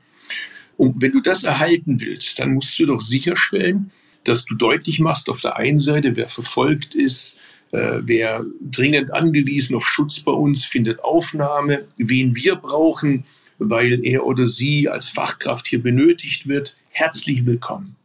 [0.78, 3.90] Und wenn du das erhalten willst, dann musst du doch sicherstellen,
[4.22, 7.40] dass du deutlich machst, auf der einen Seite, wer verfolgt ist,
[7.72, 13.24] äh, wer dringend angewiesen auf Schutz bei uns findet Aufnahme, wen wir brauchen,
[13.58, 17.96] weil er oder sie als Fachkraft hier benötigt wird, herzlich willkommen.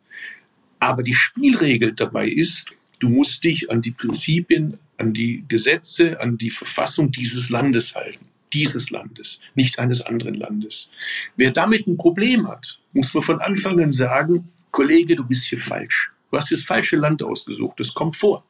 [0.80, 6.40] Aber die Spielregel dabei ist, du musst dich an die Prinzipien, an die Gesetze, an
[6.40, 8.26] die Verfassung dieses Landes halten.
[8.54, 10.92] Dieses Landes, nicht eines anderen Landes.
[11.36, 15.60] Wer damit ein Problem hat, muss man von Anfang an sagen, Kollege, du bist hier
[15.60, 16.12] falsch.
[16.32, 17.80] Du hast das falsche Land ausgesucht.
[17.80, 18.44] Das kommt vor.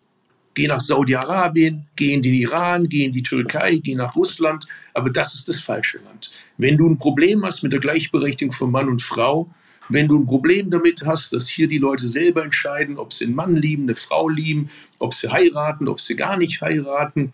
[0.53, 5.09] Geh nach Saudi-Arabien, geh in den Iran, geh in die Türkei, geh nach Russland, aber
[5.09, 6.31] das ist das falsche Land.
[6.57, 9.49] Wenn du ein Problem hast mit der Gleichberechtigung von Mann und Frau,
[9.89, 13.35] wenn du ein Problem damit hast, dass hier die Leute selber entscheiden, ob sie einen
[13.35, 17.33] Mann lieben, eine Frau lieben, ob sie heiraten, ob sie gar nicht heiraten,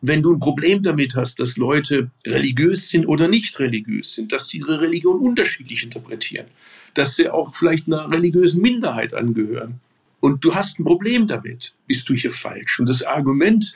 [0.00, 4.48] wenn du ein Problem damit hast, dass Leute religiös sind oder nicht religiös sind, dass
[4.48, 6.46] sie ihre Religion unterschiedlich interpretieren,
[6.94, 9.80] dass sie auch vielleicht einer religiösen Minderheit angehören,
[10.20, 12.80] und du hast ein Problem damit, bist du hier falsch.
[12.80, 13.74] Und das Argument,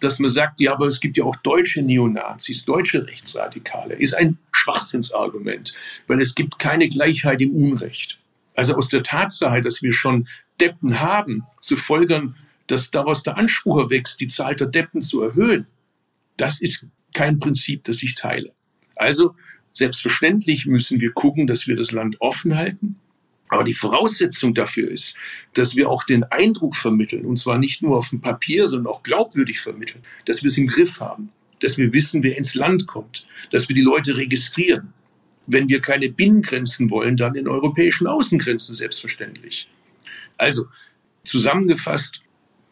[0.00, 4.38] dass man sagt, ja, aber es gibt ja auch deutsche Neonazis, deutsche Rechtsradikale, ist ein
[4.52, 5.74] Schwachsinnsargument,
[6.06, 8.18] weil es gibt keine Gleichheit im Unrecht.
[8.56, 10.28] Also aus der Tatsache, dass wir schon
[10.60, 15.66] Deppen haben, zu folgern, dass daraus der Anspruch erwächst, die Zahl der Deppen zu erhöhen,
[16.36, 18.52] das ist kein Prinzip, das ich teile.
[18.96, 19.34] Also
[19.72, 22.96] selbstverständlich müssen wir gucken, dass wir das Land offen halten,
[23.48, 25.16] aber die Voraussetzung dafür ist,
[25.52, 29.02] dass wir auch den Eindruck vermitteln, und zwar nicht nur auf dem Papier, sondern auch
[29.02, 33.26] glaubwürdig vermitteln, dass wir es im Griff haben, dass wir wissen, wer ins Land kommt,
[33.50, 34.92] dass wir die Leute registrieren.
[35.46, 39.68] Wenn wir keine Binnengrenzen wollen, dann in europäischen Außengrenzen selbstverständlich.
[40.38, 40.64] Also
[41.22, 42.23] zusammengefasst,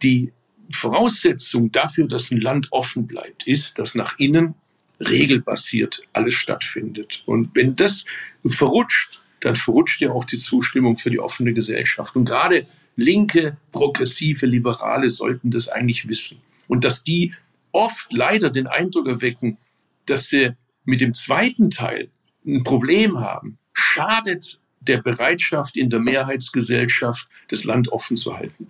[0.02, 0.32] die
[0.70, 4.54] Voraussetzung dafür, dass ein Land offen bleibt, ist, dass nach innen
[5.00, 7.22] regelbasiert alles stattfindet.
[7.26, 8.06] Und wenn das
[8.46, 12.14] verrutscht, dann verrutscht ja auch die Zustimmung für die offene Gesellschaft.
[12.14, 16.40] Und gerade linke, progressive, Liberale sollten das eigentlich wissen.
[16.68, 17.34] Und dass die
[17.72, 19.58] oft leider den Eindruck erwecken,
[20.06, 20.50] dass sie
[20.84, 22.08] mit dem zweiten Teil
[22.46, 28.66] ein Problem haben, schadet der Bereitschaft in der Mehrheitsgesellschaft, das Land offen zu halten.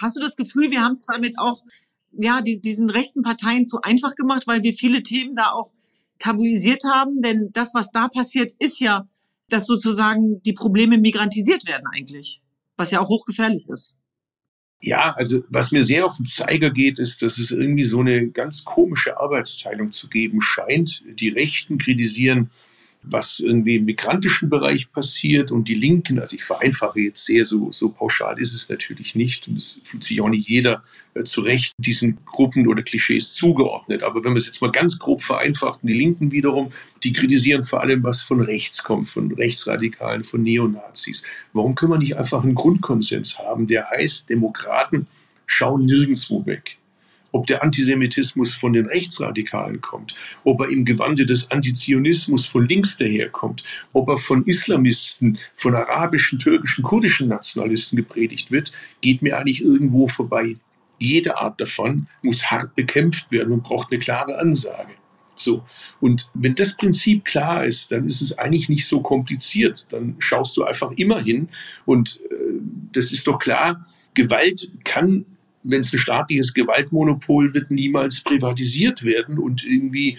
[0.00, 1.62] Hast du das Gefühl, wir haben es damit auch
[2.12, 5.70] ja, diesen rechten Parteien zu einfach gemacht, weil wir viele Themen da auch
[6.18, 7.22] tabuisiert haben?
[7.22, 9.06] Denn das, was da passiert, ist ja
[9.48, 12.40] dass sozusagen die Probleme migrantisiert werden eigentlich,
[12.76, 13.96] was ja auch hochgefährlich ist.
[14.80, 18.30] Ja, also was mir sehr auf den Zeiger geht, ist, dass es irgendwie so eine
[18.30, 21.02] ganz komische Arbeitsteilung zu geben scheint.
[21.18, 22.50] Die Rechten kritisieren
[23.10, 27.72] was irgendwie im migrantischen Bereich passiert und die Linken, also ich vereinfache jetzt sehr, so,
[27.72, 30.82] so pauschal ist es natürlich nicht und es fühlt sich auch nicht jeder
[31.14, 34.02] äh, zu Recht diesen Gruppen oder Klischees zugeordnet.
[34.02, 36.70] Aber wenn man es jetzt mal ganz grob vereinfacht, die Linken wiederum,
[37.04, 41.24] die kritisieren vor allem, was von rechts kommt, von Rechtsradikalen, von Neonazis.
[41.52, 45.06] Warum können wir nicht einfach einen Grundkonsens haben, der heißt, Demokraten
[45.46, 46.78] schauen nirgendwo weg
[47.32, 50.14] ob der Antisemitismus von den Rechtsradikalen kommt,
[50.44, 56.38] ob er im Gewande des Antizionismus von links daherkommt, ob er von Islamisten, von arabischen,
[56.38, 60.56] türkischen, kurdischen Nationalisten gepredigt wird, geht mir eigentlich irgendwo vorbei.
[60.98, 64.94] Jede Art davon muss hart bekämpft werden und braucht eine klare Ansage.
[65.36, 65.64] So.
[66.00, 69.86] Und wenn das Prinzip klar ist, dann ist es eigentlich nicht so kompliziert.
[69.90, 71.48] Dann schaust du einfach immer hin.
[71.86, 72.34] Und äh,
[72.92, 73.80] das ist doch klar,
[74.14, 75.24] Gewalt kann
[75.62, 80.18] wenn es ein staatliches Gewaltmonopol wird, niemals privatisiert werden und irgendwie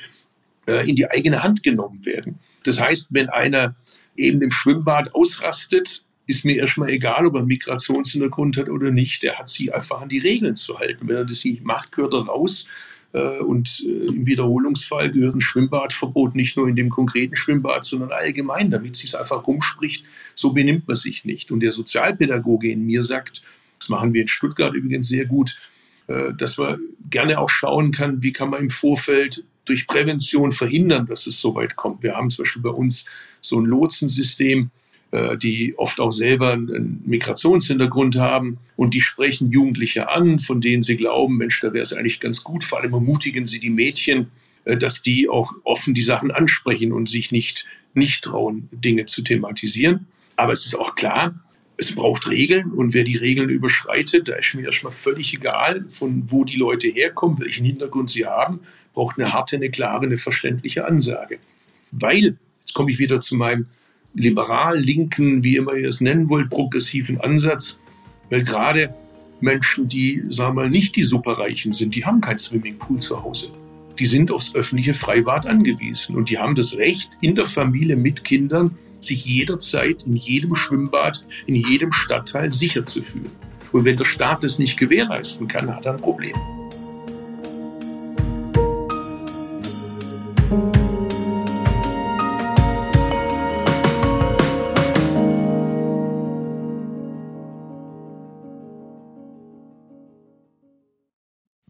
[0.68, 2.40] äh, in die eigene Hand genommen werden.
[2.64, 3.76] Das heißt, wenn einer
[4.16, 9.24] eben im Schwimmbad ausrastet, ist mir erstmal egal, ob er einen Migrationshintergrund hat oder nicht.
[9.24, 11.08] Der hat sich einfach an die Regeln zu halten.
[11.08, 12.68] Wenn er das nicht macht, gehört er raus.
[13.14, 18.12] Äh, und äh, im Wiederholungsfall gehört ein Schwimmbadverbot nicht nur in dem konkreten Schwimmbad, sondern
[18.12, 20.06] allgemein, damit sich es einfach rumspricht.
[20.36, 21.52] So benimmt man sich nicht.
[21.52, 23.42] Und der Sozialpädagoge in mir sagt,
[23.80, 25.58] das machen wir in Stuttgart übrigens sehr gut,
[26.08, 31.06] äh, dass man gerne auch schauen kann, wie kann man im Vorfeld durch Prävention verhindern,
[31.06, 32.04] dass es so weit kommt.
[32.04, 33.06] Wir haben zum Beispiel bei uns
[33.42, 34.72] so ein Lotsensystem,
[35.12, 40.84] äh, die oft auch selber einen Migrationshintergrund haben und die sprechen Jugendliche an, von denen
[40.84, 42.64] sie glauben, Mensch, da wäre es eigentlich ganz gut.
[42.64, 44.28] Vor allem ermutigen sie die Mädchen,
[44.66, 49.22] äh, dass die auch offen die Sachen ansprechen und sich nicht, nicht trauen, Dinge zu
[49.22, 50.08] thematisieren.
[50.36, 51.36] Aber es ist auch klar,
[51.80, 56.30] es braucht Regeln und wer die Regeln überschreitet, da ist mir erstmal völlig egal, von
[56.30, 58.60] wo die Leute herkommen, welchen Hintergrund sie haben,
[58.94, 61.40] braucht eine harte, eine klare, eine verständliche Ansage.
[61.92, 63.68] Weil, jetzt komme ich wieder zu meinem
[64.14, 67.80] liberal, linken, wie immer ihr es nennen wollt, progressiven Ansatz,
[68.30, 68.94] weil gerade
[69.40, 73.52] Menschen, die, sagen wir mal, nicht die Superreichen sind, die haben kein Swimmingpool zu Hause.
[73.98, 78.26] Die sind aufs öffentliche Freibad angewiesen und die haben das Recht, in der Familie mit
[78.26, 83.32] Kindern sich jederzeit in jedem Schwimmbad, in jedem Stadtteil sicher zu fühlen.
[83.72, 86.36] Und wenn der Staat das nicht gewährleisten kann, hat er ein Problem.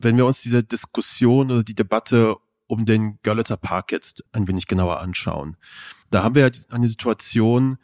[0.01, 2.37] Wenn wir uns diese Diskussion oder die Debatte
[2.69, 5.57] um den Görlitzer Park jetzt ein wenig genauer anschauen,
[6.11, 7.77] da haben wir eine Situation,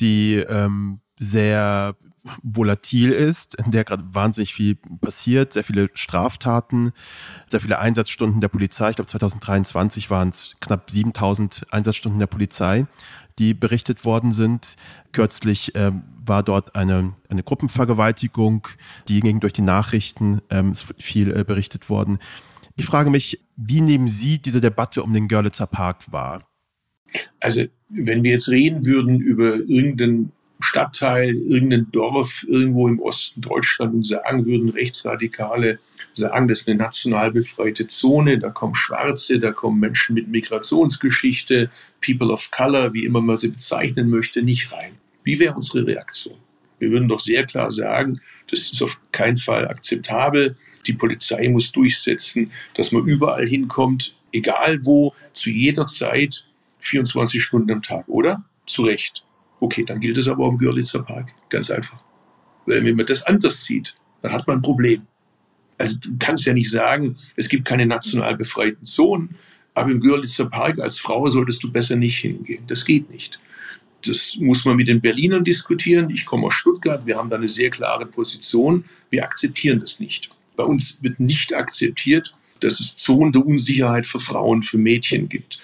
[0.00, 1.94] die ähm, sehr
[2.42, 6.92] volatil ist, in der gerade wahnsinnig viel passiert, sehr viele Straftaten,
[7.48, 8.90] sehr viele Einsatzstunden der Polizei.
[8.90, 12.86] Ich glaube, 2023 waren es knapp 7000 Einsatzstunden der Polizei,
[13.38, 14.76] die berichtet worden sind.
[15.12, 18.68] Kürzlich ähm, war dort eine, eine Gruppenvergewaltigung,
[19.08, 22.18] die ging durch die Nachrichten, ähm, viel äh, berichtet worden.
[22.76, 26.46] Ich frage mich, wie nehmen Sie diese Debatte um den Görlitzer Park wahr?
[27.40, 33.94] Also, wenn wir jetzt reden würden über irgendeinen Stadtteil, irgendein Dorf irgendwo im Osten Deutschland
[33.94, 35.78] und sagen würden, Rechtsradikale
[36.12, 41.70] sagen, das ist eine national befreite Zone, da kommen Schwarze, da kommen Menschen mit Migrationsgeschichte,
[42.04, 44.92] People of Color, wie immer man sie bezeichnen möchte, nicht rein.
[45.24, 46.36] Wie wäre unsere Reaktion?
[46.80, 50.56] Wir würden doch sehr klar sagen, das ist auf keinen Fall akzeptabel.
[50.86, 56.46] Die Polizei muss durchsetzen, dass man überall hinkommt, egal wo, zu jeder Zeit,
[56.80, 58.42] 24 Stunden am Tag, oder?
[58.66, 59.24] Zu Recht.
[59.60, 61.32] Okay, dann gilt es aber im Görlitzer Park.
[61.50, 62.02] Ganz einfach.
[62.66, 65.06] Weil wenn man das anders sieht, dann hat man ein Problem.
[65.78, 69.36] Also du kannst ja nicht sagen, es gibt keine national befreiten Zonen,
[69.74, 72.64] aber im Görlitzer Park als Frau solltest du besser nicht hingehen.
[72.66, 73.38] Das geht nicht.
[74.04, 76.10] Das muss man mit den Berlinern diskutieren.
[76.10, 77.06] Ich komme aus Stuttgart.
[77.06, 78.84] Wir haben da eine sehr klare Position.
[79.10, 80.30] Wir akzeptieren das nicht.
[80.56, 85.58] Bei uns wird nicht akzeptiert, dass es Zonen der Unsicherheit für Frauen, für Mädchen gibt.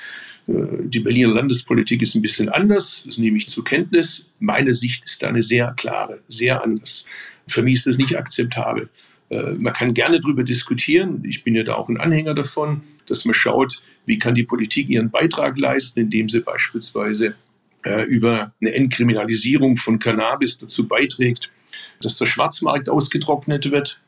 [0.49, 0.53] Äh,
[0.85, 4.33] die Berliner Landespolitik ist ein bisschen anders, das nehme ich zur Kenntnis.
[4.41, 7.07] Meine Sicht ist da eine sehr klare, sehr anders.
[7.47, 8.89] Für mich ist das nicht akzeptabel.
[9.29, 11.23] Äh, man kann gerne darüber diskutieren.
[11.27, 14.89] Ich bin ja da auch ein Anhänger davon, dass man schaut, wie kann die Politik
[14.89, 17.35] ihren Beitrag leisten, indem sie beispielsweise
[17.87, 21.51] äh, über eine Entkriminalisierung von Cannabis dazu beiträgt,
[22.03, 24.03] dass der Schwarzmarkt ausgetrocknet wird,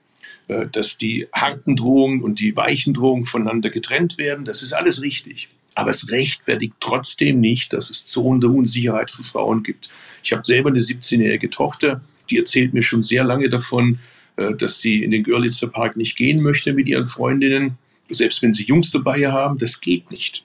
[0.72, 4.46] dass die harten Drohungen und die weichen Drohungen voneinander getrennt werden.
[4.46, 5.48] Das ist alles richtig.
[5.74, 9.90] Aber es rechtfertigt trotzdem nicht, dass es Zonen der Unsicherheit für Frauen gibt.
[10.22, 13.98] Ich habe selber eine 17-jährige Tochter, die erzählt mir schon sehr lange davon,
[14.36, 17.78] äh, dass sie in den Görlitzer Park nicht gehen möchte mit ihren Freundinnen,
[18.10, 20.44] selbst wenn sie Jungs dabei haben, das geht nicht.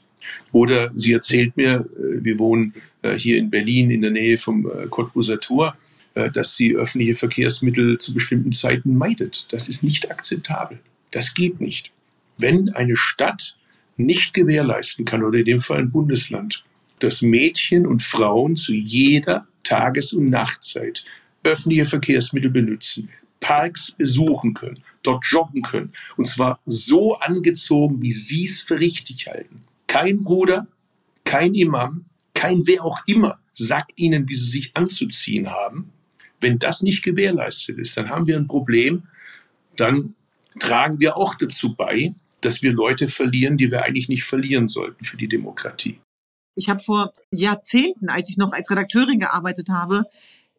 [0.51, 4.69] Oder sie erzählt mir, äh, wir wohnen äh, hier in Berlin in der Nähe vom
[4.89, 5.77] Cottbuser Tor,
[6.13, 9.51] dass sie öffentliche Verkehrsmittel zu bestimmten Zeiten meidet.
[9.51, 10.79] Das ist nicht akzeptabel.
[11.09, 11.91] Das geht nicht.
[12.37, 13.57] Wenn eine Stadt
[13.97, 16.63] nicht gewährleisten kann, oder in dem Fall ein Bundesland,
[16.99, 21.03] dass Mädchen und Frauen zu jeder Tages- und Nachtzeit
[21.43, 23.09] öffentliche Verkehrsmittel benutzen,
[23.39, 29.27] Parks besuchen können, dort joggen können, und zwar so angezogen, wie sie es für richtig
[29.27, 29.61] halten.
[29.93, 30.65] Kein Bruder,
[31.23, 35.91] kein Imam, kein wer auch immer sagt ihnen, wie sie sich anzuziehen haben.
[36.41, 39.03] Wenn das nicht gewährleistet ist, dann haben wir ein Problem.
[39.75, 40.15] Dann
[40.59, 45.05] tragen wir auch dazu bei, dass wir Leute verlieren, die wir eigentlich nicht verlieren sollten
[45.05, 45.99] für die Demokratie.
[46.55, 50.05] Ich habe vor Jahrzehnten, als ich noch als Redakteurin gearbeitet habe,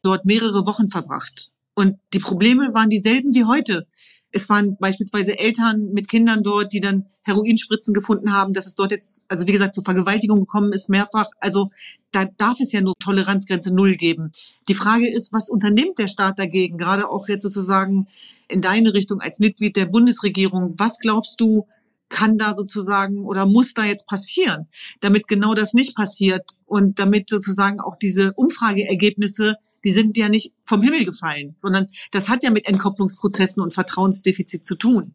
[0.04, 1.50] dort mehrere Wochen verbracht.
[1.74, 3.88] Und die Probleme waren dieselben wie heute.
[4.36, 8.90] Es waren beispielsweise Eltern mit Kindern dort, die dann Heroinspritzen gefunden haben, dass es dort
[8.90, 11.26] jetzt, also wie gesagt, zur Vergewaltigung gekommen ist, mehrfach.
[11.38, 11.70] Also
[12.10, 14.32] da darf es ja nur Toleranzgrenze Null geben.
[14.68, 16.78] Die Frage ist, was unternimmt der Staat dagegen?
[16.78, 18.08] Gerade auch jetzt sozusagen
[18.48, 20.74] in deine Richtung als Mitglied der Bundesregierung.
[20.78, 21.66] Was glaubst du,
[22.08, 24.66] kann da sozusagen oder muss da jetzt passieren,
[25.00, 30.52] damit genau das nicht passiert und damit sozusagen auch diese Umfrageergebnisse, die sind ja nicht
[30.64, 35.14] vom Himmel gefallen, sondern das hat ja mit Entkopplungsprozessen und Vertrauensdefizit zu tun.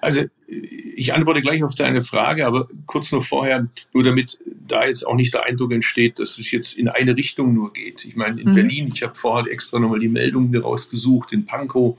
[0.00, 5.06] Also ich antworte gleich auf deine Frage, aber kurz noch vorher, nur damit da jetzt
[5.06, 8.04] auch nicht der Eindruck entsteht, dass es jetzt in eine Richtung nur geht.
[8.04, 8.54] Ich meine, in mhm.
[8.54, 11.98] Berlin, ich habe vorher extra nochmal die Meldungen rausgesucht, in Pankow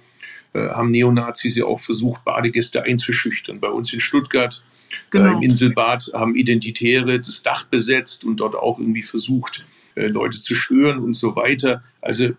[0.53, 3.59] äh, haben Neonazis ja auch versucht, Badegäste einzuschüchtern.
[3.59, 5.29] Bei uns in Stuttgart äh, genau.
[5.29, 9.65] äh, im Inselbad haben Identitäre das Dach besetzt und dort auch irgendwie versucht,
[9.97, 11.83] äh, Leute zu stören und so weiter.
[12.01, 12.29] Also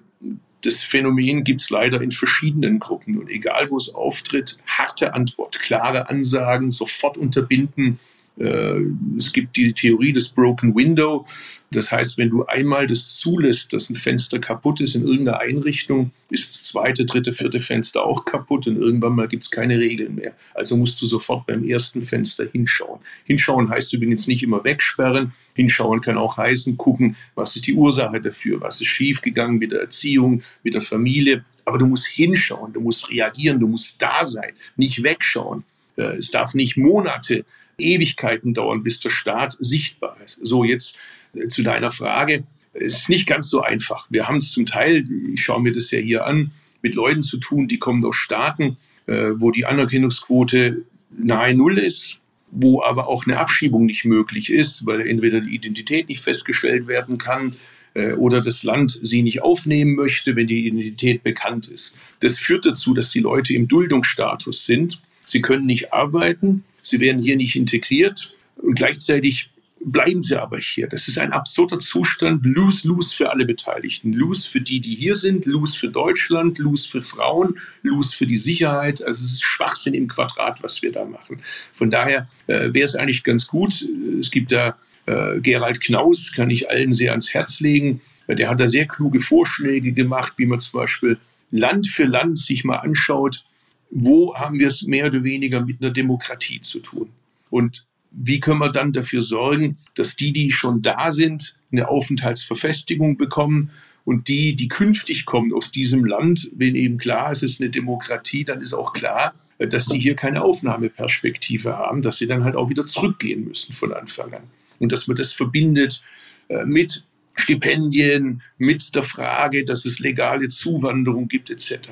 [0.62, 3.18] das Phänomen gibt es leider in verschiedenen Gruppen.
[3.18, 7.98] Und egal, wo es auftritt, harte Antwort, klare Ansagen, sofort unterbinden,
[8.40, 11.26] es gibt die Theorie des Broken Window.
[11.70, 16.12] Das heißt, wenn du einmal das zulässt, dass ein Fenster kaputt ist in irgendeiner Einrichtung,
[16.30, 20.14] ist das zweite, dritte, vierte Fenster auch kaputt und irgendwann mal gibt es keine Regeln
[20.14, 20.32] mehr.
[20.54, 23.00] Also musst du sofort beim ersten Fenster hinschauen.
[23.24, 25.32] Hinschauen heißt übrigens nicht immer wegsperren.
[25.54, 29.80] Hinschauen kann auch heißen, gucken, was ist die Ursache dafür, was ist schiefgegangen mit der
[29.80, 31.44] Erziehung, mit der Familie.
[31.66, 35.64] Aber du musst hinschauen, du musst reagieren, du musst da sein, nicht wegschauen.
[35.96, 37.44] Äh, es darf nicht Monate,
[37.78, 40.40] Ewigkeiten dauern, bis der Staat sichtbar ist.
[40.42, 40.98] So, jetzt
[41.34, 42.44] äh, zu deiner Frage.
[42.74, 44.06] Es ist nicht ganz so einfach.
[44.10, 47.38] Wir haben es zum Teil, ich schaue mir das ja hier an, mit Leuten zu
[47.38, 53.26] tun, die kommen aus Staaten, äh, wo die Anerkennungsquote nahe Null ist, wo aber auch
[53.26, 57.56] eine Abschiebung nicht möglich ist, weil entweder die Identität nicht festgestellt werden kann
[57.94, 61.98] äh, oder das Land sie nicht aufnehmen möchte, wenn die Identität bekannt ist.
[62.20, 65.00] Das führt dazu, dass die Leute im Duldungsstatus sind.
[65.24, 70.88] Sie können nicht arbeiten, sie werden hier nicht integriert und gleichzeitig bleiben sie aber hier.
[70.88, 74.12] Das ist ein absurder Zustand, lose-lose für alle Beteiligten.
[74.12, 78.38] Lose für die, die hier sind, lose für Deutschland, lose für Frauen, lose für die
[78.38, 79.02] Sicherheit.
[79.02, 81.40] Also es ist Schwachsinn im Quadrat, was wir da machen.
[81.72, 83.86] Von daher äh, wäre es eigentlich ganz gut.
[84.20, 88.00] Es gibt da äh, Gerald Knaus, kann ich allen sehr ans Herz legen.
[88.26, 91.18] Der hat da sehr kluge Vorschläge gemacht, wie man zum Beispiel
[91.50, 93.44] Land für Land sich mal anschaut,
[93.90, 97.10] wo haben wir es mehr oder weniger mit einer Demokratie zu tun.
[97.50, 103.16] Und wie können wir dann dafür sorgen, dass die, die schon da sind, eine Aufenthaltsverfestigung
[103.16, 103.70] bekommen
[104.04, 107.70] und die, die künftig kommen aus diesem Land, wenn eben klar ist, es ist eine
[107.70, 112.56] Demokratie, dann ist auch klar, dass sie hier keine Aufnahmeperspektive haben, dass sie dann halt
[112.56, 114.44] auch wieder zurückgehen müssen von Anfang an.
[114.78, 116.02] Und dass man das verbindet
[116.48, 121.90] äh, mit Stipendien, mit der Frage, dass es legale Zuwanderung gibt etc.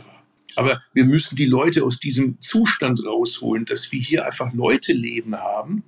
[0.55, 5.35] Aber wir müssen die Leute aus diesem Zustand rausholen, dass wir hier einfach Leute leben
[5.35, 5.83] haben,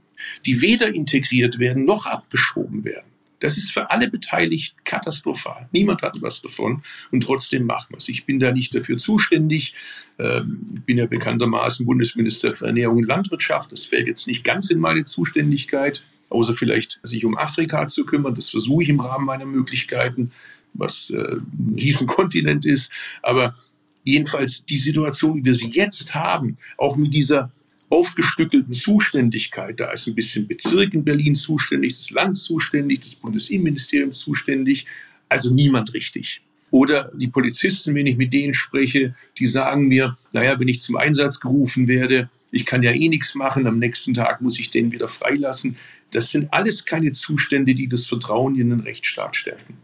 [0.47, 3.07] die weder integriert werden noch abgeschoben werden.
[3.41, 5.69] Das ist für alle Beteiligten katastrophal.
[5.71, 8.09] Niemand hat was davon und trotzdem machen wir es.
[8.09, 9.75] Ich bin da nicht dafür zuständig.
[10.19, 13.71] Ähm, ich bin ja bekanntermaßen Bundesminister für Ernährung und Landwirtschaft.
[13.71, 18.35] Das fällt jetzt nicht ganz in meine Zuständigkeit, außer vielleicht sich um Afrika zu kümmern.
[18.35, 20.33] Das versuche ich im Rahmen meiner Möglichkeiten,
[20.75, 22.93] was äh, ein Riesenkontinent ist.
[23.23, 23.55] Aber
[24.09, 27.53] jedenfalls die Situation, wie wir sie jetzt haben, auch mit dieser
[27.91, 29.81] aufgestückelten Zuständigkeit.
[29.81, 34.87] Da ist ein bisschen Bezirk in Berlin zuständig, das Land zuständig, das Bundesinnenministerium zuständig,
[35.29, 36.43] also niemand richtig.
[36.71, 40.97] Oder die Polizisten, wenn ich mit denen spreche, die sagen mir, naja, wenn ich zum
[40.97, 44.93] Einsatz gerufen werde, ich kann ja eh nichts machen, am nächsten Tag muss ich den
[44.93, 45.77] wieder freilassen.
[46.11, 49.79] Das sind alles keine Zustände, die das Vertrauen in den Rechtsstaat stärken.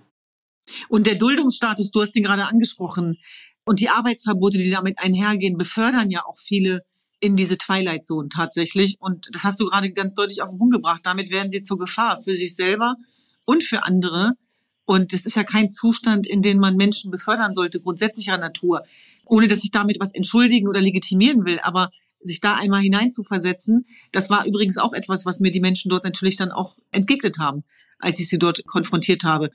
[0.89, 3.19] Und der Duldungsstatus, du hast ihn gerade angesprochen,
[3.65, 6.85] und die Arbeitsverbote, die damit einhergehen, befördern ja auch viele
[7.21, 8.97] in diese Twilight Zone tatsächlich.
[9.01, 11.01] Und das hast du gerade ganz deutlich auf den Punkt gebracht.
[11.05, 12.97] Damit werden sie zur Gefahr für sich selber
[13.45, 14.33] und für andere.
[14.85, 18.85] Und das ist ja kein Zustand, in den man Menschen befördern sollte, grundsätzlicher Natur.
[19.25, 21.59] Ohne dass ich damit was entschuldigen oder legitimieren will.
[21.63, 26.05] Aber sich da einmal hineinzuversetzen, das war übrigens auch etwas, was mir die Menschen dort
[26.05, 27.65] natürlich dann auch entgegnet haben,
[27.99, 29.51] als ich sie dort konfrontiert habe.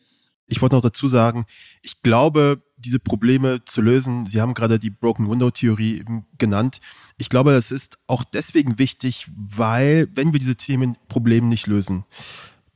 [0.47, 1.45] Ich wollte noch dazu sagen,
[1.83, 6.03] ich glaube, diese Probleme zu lösen, Sie haben gerade die Broken Window Theorie
[6.37, 6.79] genannt.
[7.17, 12.05] Ich glaube, das ist auch deswegen wichtig, weil wenn wir diese Themen Probleme nicht lösen,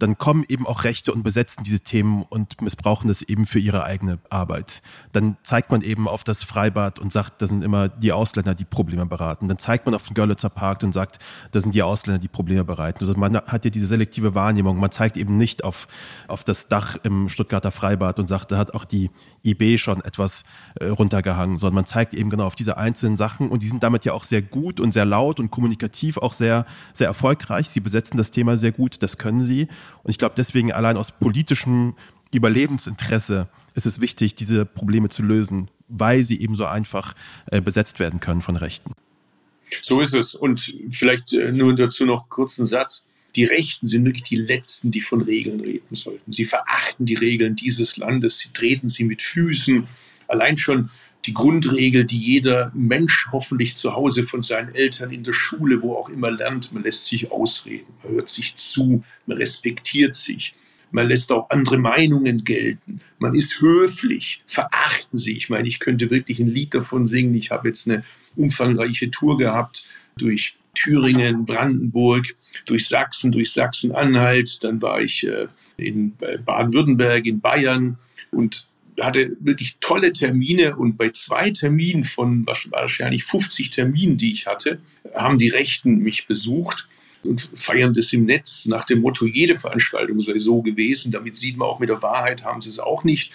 [0.03, 3.85] dann kommen eben auch Rechte und besetzen diese Themen und missbrauchen das eben für ihre
[3.85, 4.81] eigene Arbeit.
[5.13, 8.65] Dann zeigt man eben auf das Freibad und sagt, das sind immer die Ausländer, die
[8.65, 9.47] Probleme beraten.
[9.47, 11.19] Dann zeigt man auf den Görlitzer Park und sagt,
[11.51, 13.05] das sind die Ausländer, die Probleme bereiten.
[13.05, 14.77] Also man hat ja diese selektive Wahrnehmung.
[14.77, 15.87] Man zeigt eben nicht auf,
[16.27, 19.09] auf das Dach im Stuttgarter Freibad und sagt, da hat auch die
[19.45, 20.43] IB schon etwas
[20.75, 24.03] äh, runtergehangen, sondern man zeigt eben genau auf diese einzelnen Sachen und die sind damit
[24.03, 27.69] ja auch sehr gut und sehr laut und kommunikativ auch sehr, sehr erfolgreich.
[27.69, 29.69] Sie besetzen das Thema sehr gut, das können sie.
[30.01, 31.95] Und ich glaube, deswegen allein aus politischem
[32.33, 37.13] Überlebensinteresse ist es wichtig, diese Probleme zu lösen, weil sie eben so einfach
[37.47, 38.93] äh, besetzt werden können von Rechten.
[39.81, 40.35] So ist es.
[40.35, 43.07] Und vielleicht äh, nur dazu noch kurz einen Satz.
[43.35, 46.31] Die Rechten sind wirklich die Letzten, die von Regeln reden sollten.
[46.31, 49.87] Sie verachten die Regeln dieses Landes, sie treten sie mit Füßen.
[50.27, 50.89] Allein schon
[51.25, 55.95] die Grundregel, die jeder Mensch hoffentlich zu Hause von seinen Eltern in der Schule, wo
[55.95, 60.53] auch immer lernt, man lässt sich ausreden, man hört sich zu, man respektiert sich,
[60.91, 65.37] man lässt auch andere Meinungen gelten, man ist höflich, verachten sie.
[65.37, 67.33] Ich meine, ich könnte wirklich ein Lied davon singen.
[67.35, 68.03] Ich habe jetzt eine
[68.35, 74.63] umfangreiche Tour gehabt durch Thüringen, Brandenburg, durch Sachsen, durch Sachsen-Anhalt.
[74.63, 75.47] Dann war ich äh,
[75.77, 76.15] in
[76.45, 77.97] Baden-Württemberg, in Bayern
[78.31, 78.67] und
[78.99, 84.79] hatte wirklich tolle Termine und bei zwei Terminen von wahrscheinlich 50 Terminen, die ich hatte,
[85.15, 86.87] haben die Rechten mich besucht.
[87.23, 91.13] und feiern das im Netz nach dem Motto, jede Veranstaltung sei so gewesen.
[91.13, 93.31] Damit sieht man auch mit der Wahrheit, haben sie es auch nicht.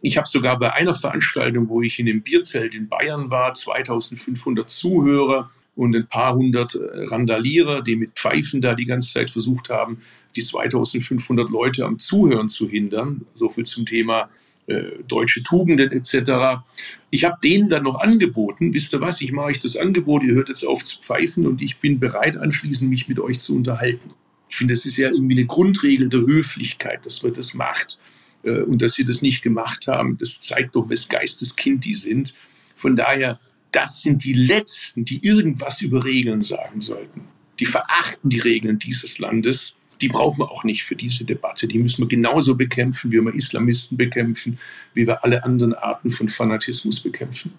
[0.00, 4.68] Ich habe sogar bei einer Veranstaltung, wo ich in dem Bierzelt in Bayern war, 2500
[4.68, 9.68] Zuhörer und ein paar hundert äh, Randalierer, die mit Pfeifen da die ganze Zeit versucht
[9.70, 10.02] haben,
[10.34, 13.24] die 2500 Leute am Zuhören zu hindern.
[13.34, 14.28] So viel zum Thema
[14.68, 16.62] äh, deutsche Tugenden etc.
[17.10, 20.34] Ich habe denen dann noch angeboten, wisst ihr was, ich mache euch das Angebot, ihr
[20.34, 24.10] hört jetzt auf zu pfeifen und ich bin bereit anschließend mich mit euch zu unterhalten.
[24.50, 27.98] Ich finde, das ist ja irgendwie eine Grundregel der Höflichkeit, dass man das macht.
[28.42, 32.36] Äh, und dass sie das nicht gemacht haben, das zeigt doch, wes Geisteskind die sind.
[32.76, 33.40] Von daher,
[33.72, 37.22] das sind die Letzten, die irgendwas über Regeln sagen sollten.
[37.58, 39.76] Die verachten die Regeln dieses Landes.
[40.00, 41.68] Die brauchen wir auch nicht für diese Debatte.
[41.68, 44.58] Die müssen wir genauso bekämpfen, wie wir Islamisten bekämpfen,
[44.94, 47.52] wie wir alle anderen Arten von Fanatismus bekämpfen.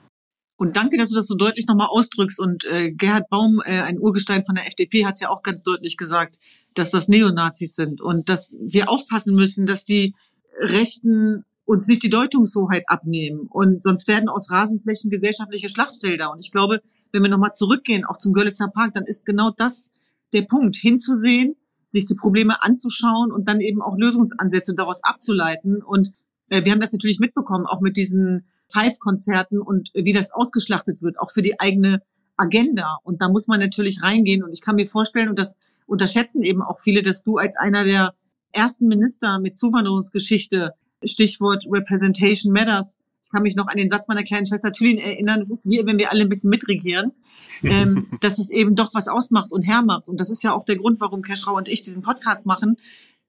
[0.57, 2.37] Und danke, dass du das so deutlich nochmal ausdrückst.
[2.37, 5.63] Und äh, Gerhard Baum, äh, ein Urgestein von der FDP, hat es ja auch ganz
[5.63, 6.37] deutlich gesagt,
[6.73, 10.15] dass das Neonazis sind und dass wir aufpassen müssen, dass die
[10.59, 13.47] Rechten uns nicht die Deutungshoheit abnehmen.
[13.47, 16.31] Und sonst werden aus Rasenflächen gesellschaftliche Schlachtfelder.
[16.31, 16.81] Und ich glaube,
[17.11, 19.91] wenn wir nochmal zurückgehen, auch zum Görlitzer Park, dann ist genau das
[20.33, 21.55] der Punkt, hinzusehen,
[21.89, 25.83] sich die Probleme anzuschauen und dann eben auch Lösungsansätze daraus abzuleiten.
[25.83, 26.13] Und
[26.49, 31.19] äh, wir haben das natürlich mitbekommen, auch mit diesen Five-Konzerten und wie das ausgeschlachtet wird,
[31.19, 32.01] auch für die eigene
[32.37, 32.99] Agenda.
[33.03, 34.43] Und da muss man natürlich reingehen.
[34.43, 35.55] Und ich kann mir vorstellen, und das
[35.87, 38.13] unterschätzen eben auch viele, dass du als einer der
[38.51, 40.73] ersten Minister mit Zuwanderungsgeschichte,
[41.03, 42.97] Stichwort Representation Matters.
[43.23, 45.41] Ich kann mich noch an den Satz meiner kleinen Schwester Thülin erinnern.
[45.41, 47.11] Es ist wie, wenn wir alle ein bisschen mitregieren,
[47.63, 50.09] ähm, dass es eben doch was ausmacht und hermacht.
[50.09, 52.77] Und das ist ja auch der Grund, warum Keschrau und ich diesen Podcast machen.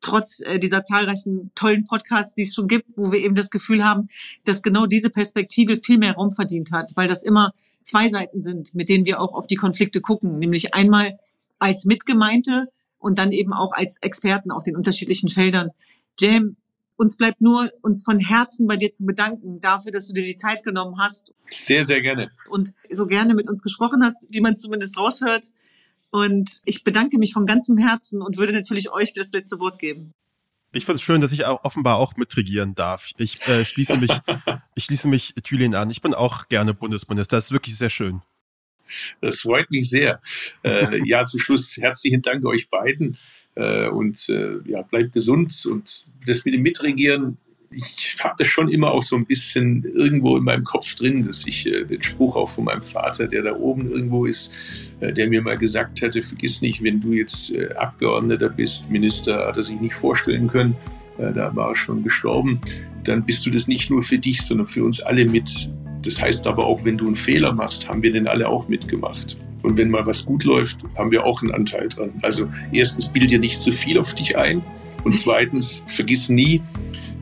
[0.01, 3.85] Trotz äh, dieser zahlreichen tollen Podcasts, die es schon gibt, wo wir eben das Gefühl
[3.85, 4.09] haben,
[4.45, 8.75] dass genau diese Perspektive viel mehr Raum verdient hat, weil das immer zwei Seiten sind,
[8.75, 10.39] mit denen wir auch auf die Konflikte gucken.
[10.39, 11.19] Nämlich einmal
[11.59, 12.69] als Mitgemeinte,
[13.01, 15.71] und dann eben auch als Experten auf den unterschiedlichen Feldern.
[16.19, 16.57] Jam,
[17.01, 20.35] uns bleibt nur, uns von Herzen bei dir zu bedanken dafür, dass du dir die
[20.35, 21.33] Zeit genommen hast.
[21.47, 22.31] Sehr, sehr gerne.
[22.51, 25.47] Und so gerne mit uns gesprochen hast, wie man zumindest raushört.
[26.11, 30.13] Und ich bedanke mich von ganzem Herzen und würde natürlich euch das letzte Wort geben.
[30.73, 33.13] Ich finde es schön, dass ich auch offenbar auch mitregieren darf.
[33.17, 34.11] Ich äh, schließe mich,
[34.75, 35.89] ich schließe mich Thülin an.
[35.89, 37.39] Ich bin auch gerne Bundesminister.
[37.39, 38.21] Das ist wirklich sehr schön.
[39.23, 40.21] Das freut mich sehr.
[40.65, 43.17] Äh, ja, zum Schluss herzlichen Dank euch beiden äh,
[43.57, 47.37] und äh, ja, bleibt gesund und das mit dem Mitregieren.
[47.73, 51.47] Ich habe das schon immer auch so ein bisschen irgendwo in meinem Kopf drin, dass
[51.47, 54.53] ich äh, den Spruch auch von meinem Vater, der da oben irgendwo ist,
[55.01, 59.47] äh, der mir mal gesagt hatte, vergiss nicht, wenn du jetzt äh, Abgeordneter bist, Minister,
[59.47, 60.77] hat er sich nicht vorstellen können,
[61.19, 62.61] äh, da war er schon gestorben,
[63.05, 65.69] dann bist du das nicht nur für dich, sondern für uns alle mit
[66.03, 69.37] das heißt aber auch, wenn du einen Fehler machst, haben wir den alle auch mitgemacht.
[69.63, 72.11] Und wenn mal was gut läuft, haben wir auch einen Anteil dran.
[72.23, 74.63] Also erstens, bild dir nicht zu viel auf dich ein.
[75.05, 76.63] Und zweitens, vergiss nie,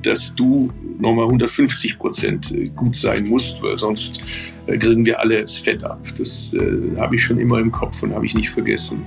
[0.03, 4.23] dass du nochmal 150 Prozent äh, gut sein musst, weil sonst
[4.67, 6.01] äh, kriegen wir alle das Fett ab.
[6.17, 9.05] Das äh, habe ich schon immer im Kopf und habe ich nicht vergessen.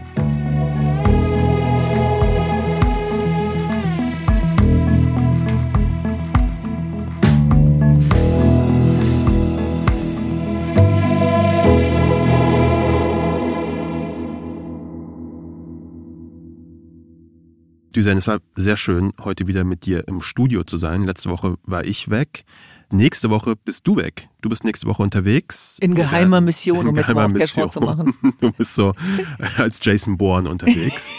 [17.95, 21.03] Düsen, es war sehr schön, heute wieder mit dir im Studio zu sein.
[21.03, 22.45] Letzte Woche war ich weg.
[22.93, 24.29] Nächste Woche bist du weg.
[24.41, 25.77] Du bist nächste Woche unterwegs.
[25.79, 27.69] In geheimer Mission, um jetzt mal auf Mission.
[27.69, 28.13] zu machen.
[28.41, 28.93] Du bist so
[29.57, 31.09] als Jason Bourne unterwegs.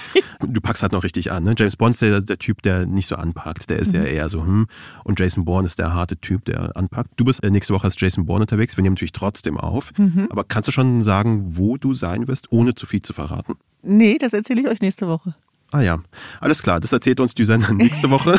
[0.40, 1.44] du packst halt noch richtig an.
[1.44, 1.54] Ne?
[1.56, 3.70] James Bond ist der, der Typ, der nicht so anpackt.
[3.70, 4.00] Der ist mhm.
[4.00, 4.66] ja eher so, hm.
[5.04, 7.10] Und Jason Bourne ist der harte Typ, der anpackt.
[7.16, 8.76] Du bist äh, nächste Woche als Jason Bourne unterwegs.
[8.76, 9.92] Wir nehmen natürlich trotzdem auf.
[9.98, 10.28] Mhm.
[10.30, 13.54] Aber kannst du schon sagen, wo du sein wirst, ohne zu viel zu verraten?
[13.82, 15.34] Nee, das erzähle ich euch nächste Woche.
[15.72, 15.98] Ah ja,
[16.38, 16.80] alles klar.
[16.80, 18.38] Das erzählt uns die Sender nächste Woche.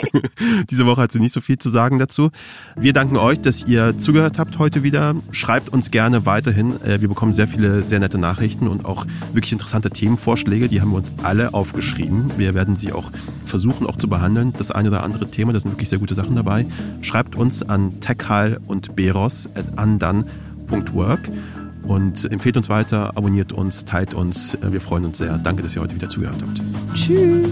[0.70, 2.30] Diese Woche hat sie nicht so viel zu sagen dazu.
[2.76, 5.16] Wir danken euch, dass ihr zugehört habt heute wieder.
[5.32, 6.78] Schreibt uns gerne weiterhin.
[6.82, 10.68] Äh, wir bekommen sehr viele sehr nette Nachrichten und auch wirklich interessante Themenvorschläge.
[10.68, 12.32] Die haben wir uns alle aufgeschrieben.
[12.36, 13.10] Wir werden sie auch
[13.46, 14.52] versuchen auch zu behandeln.
[14.58, 16.66] Das eine oder andere Thema, da sind wirklich sehr gute Sachen dabei.
[17.00, 21.30] Schreibt uns an techhal und beros at andan.work
[21.88, 24.56] und empfehlt uns weiter, abonniert uns, teilt uns.
[24.60, 25.38] Wir freuen uns sehr.
[25.38, 26.60] Danke, dass ihr heute wieder zugehört habt.
[26.94, 27.48] Tschüss.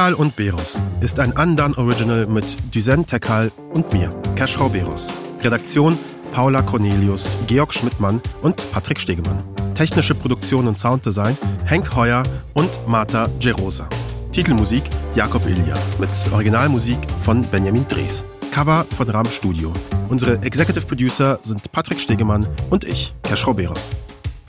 [0.00, 5.12] Tekal und Beros ist ein Andan Original mit Duzen Tekal und mir, Keschrau Beros.
[5.42, 5.98] Redaktion
[6.32, 9.44] Paula Cornelius, Georg Schmidtmann und Patrick Stegemann.
[9.74, 11.36] Technische Produktion und Sounddesign
[11.66, 12.22] Henk Heuer
[12.54, 13.90] und Marta Gerosa.
[14.32, 14.84] Titelmusik
[15.14, 18.24] Jakob Ilja mit Originalmusik von Benjamin Drees.
[18.52, 19.70] Cover von Ram Studio.
[20.08, 23.90] Unsere Executive Producer sind Patrick Stegemann und ich, Kerschrau Beros.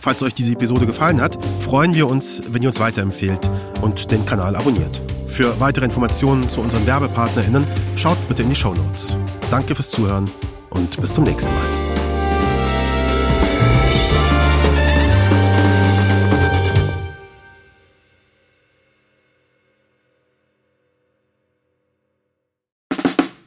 [0.02, 3.48] Falls euch diese Episode gefallen hat, freuen wir uns, wenn ihr uns weiterempfehlt
[3.82, 5.00] und den Kanal abonniert.
[5.28, 9.16] Für weitere Informationen zu unseren WerbepartnerInnen schaut bitte in die Show Notes.
[9.52, 10.28] Danke fürs Zuhören
[10.72, 11.66] und bis zum nächsten Mal.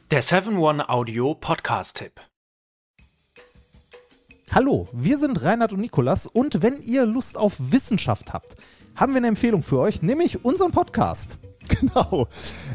[0.09, 2.21] Der 7-One Audio Podcast-Tipp.
[4.51, 8.55] Hallo, wir sind Reinhard und Nikolas und wenn ihr Lust auf Wissenschaft habt,
[8.95, 11.39] haben wir eine Empfehlung für euch, nämlich unseren Podcast.
[11.75, 12.27] Genau.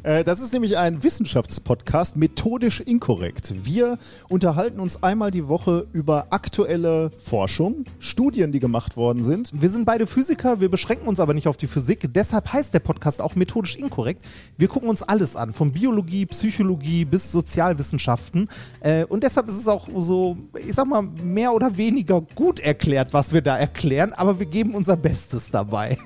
[0.02, 3.54] Äh, das ist nämlich ein Wissenschaftspodcast, methodisch inkorrekt.
[3.64, 9.50] Wir unterhalten uns einmal die Woche über aktuelle Forschung, Studien, die gemacht worden sind.
[9.52, 12.12] Wir sind beide Physiker, wir beschränken uns aber nicht auf die Physik.
[12.12, 14.24] Deshalb heißt der Podcast auch methodisch inkorrekt.
[14.58, 18.48] Wir gucken uns alles an, von Biologie, Psychologie bis Sozialwissenschaften.
[18.80, 20.36] Äh, und deshalb ist es auch so,
[20.66, 24.74] ich sag mal, mehr oder weniger gut erklärt, was wir da erklären, aber wir geben
[24.74, 25.98] unser Bestes dabei.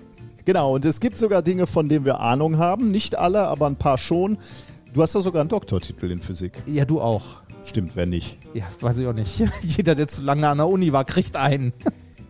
[0.45, 2.91] Genau, und es gibt sogar Dinge, von denen wir Ahnung haben.
[2.91, 4.37] Nicht alle, aber ein paar schon.
[4.93, 6.53] Du hast ja sogar einen Doktortitel in Physik.
[6.67, 7.43] Ja, du auch.
[7.65, 8.39] Stimmt, wer nicht?
[8.53, 9.43] Ja, weiß ich auch nicht.
[9.63, 11.73] Jeder, der zu lange an der Uni war, kriegt einen.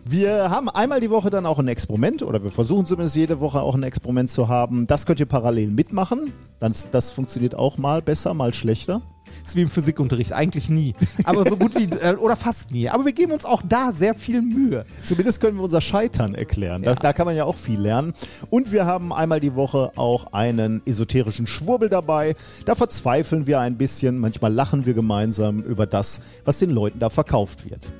[0.07, 3.59] Wir haben einmal die Woche dann auch ein Experiment oder wir versuchen zumindest jede Woche
[3.61, 4.85] auch ein Experiment zu haben.
[4.85, 6.31] Das könnt ihr parallel mitmachen.
[6.59, 9.01] Das, das funktioniert auch mal besser, mal schlechter.
[9.41, 10.93] Das ist wie im Physikunterricht, eigentlich nie.
[11.23, 12.87] Aber so gut wie, äh, oder fast nie.
[12.87, 14.85] Aber wir geben uns auch da sehr viel Mühe.
[15.03, 16.83] Zumindest können wir unser Scheitern erklären.
[16.83, 17.01] Das, Ja.
[17.01, 18.13] Da kann man ja auch viel lernen.
[18.51, 22.35] Und wir haben einmal die Woche auch einen esoterischen Schwurbel dabei.
[22.65, 24.19] Da verzweifeln wir ein bisschen.
[24.19, 27.91] Manchmal lachen wir gemeinsam über das, was den Leuten da verkauft wird.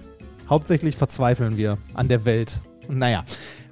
[0.50, 2.62] Hauptsächlich verzweifeln wir an der Welt.
[2.88, 3.24] Naja,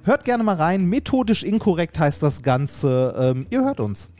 [0.02, 0.86] hört gerne mal rein.
[0.86, 3.14] Methodisch inkorrekt heißt das Ganze.
[3.16, 4.10] Ähm, ihr hört uns.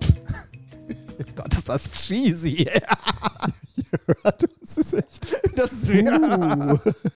[1.36, 2.68] Gott, ist das cheesy.
[4.60, 5.36] Das ist echt.
[5.56, 5.88] Das ist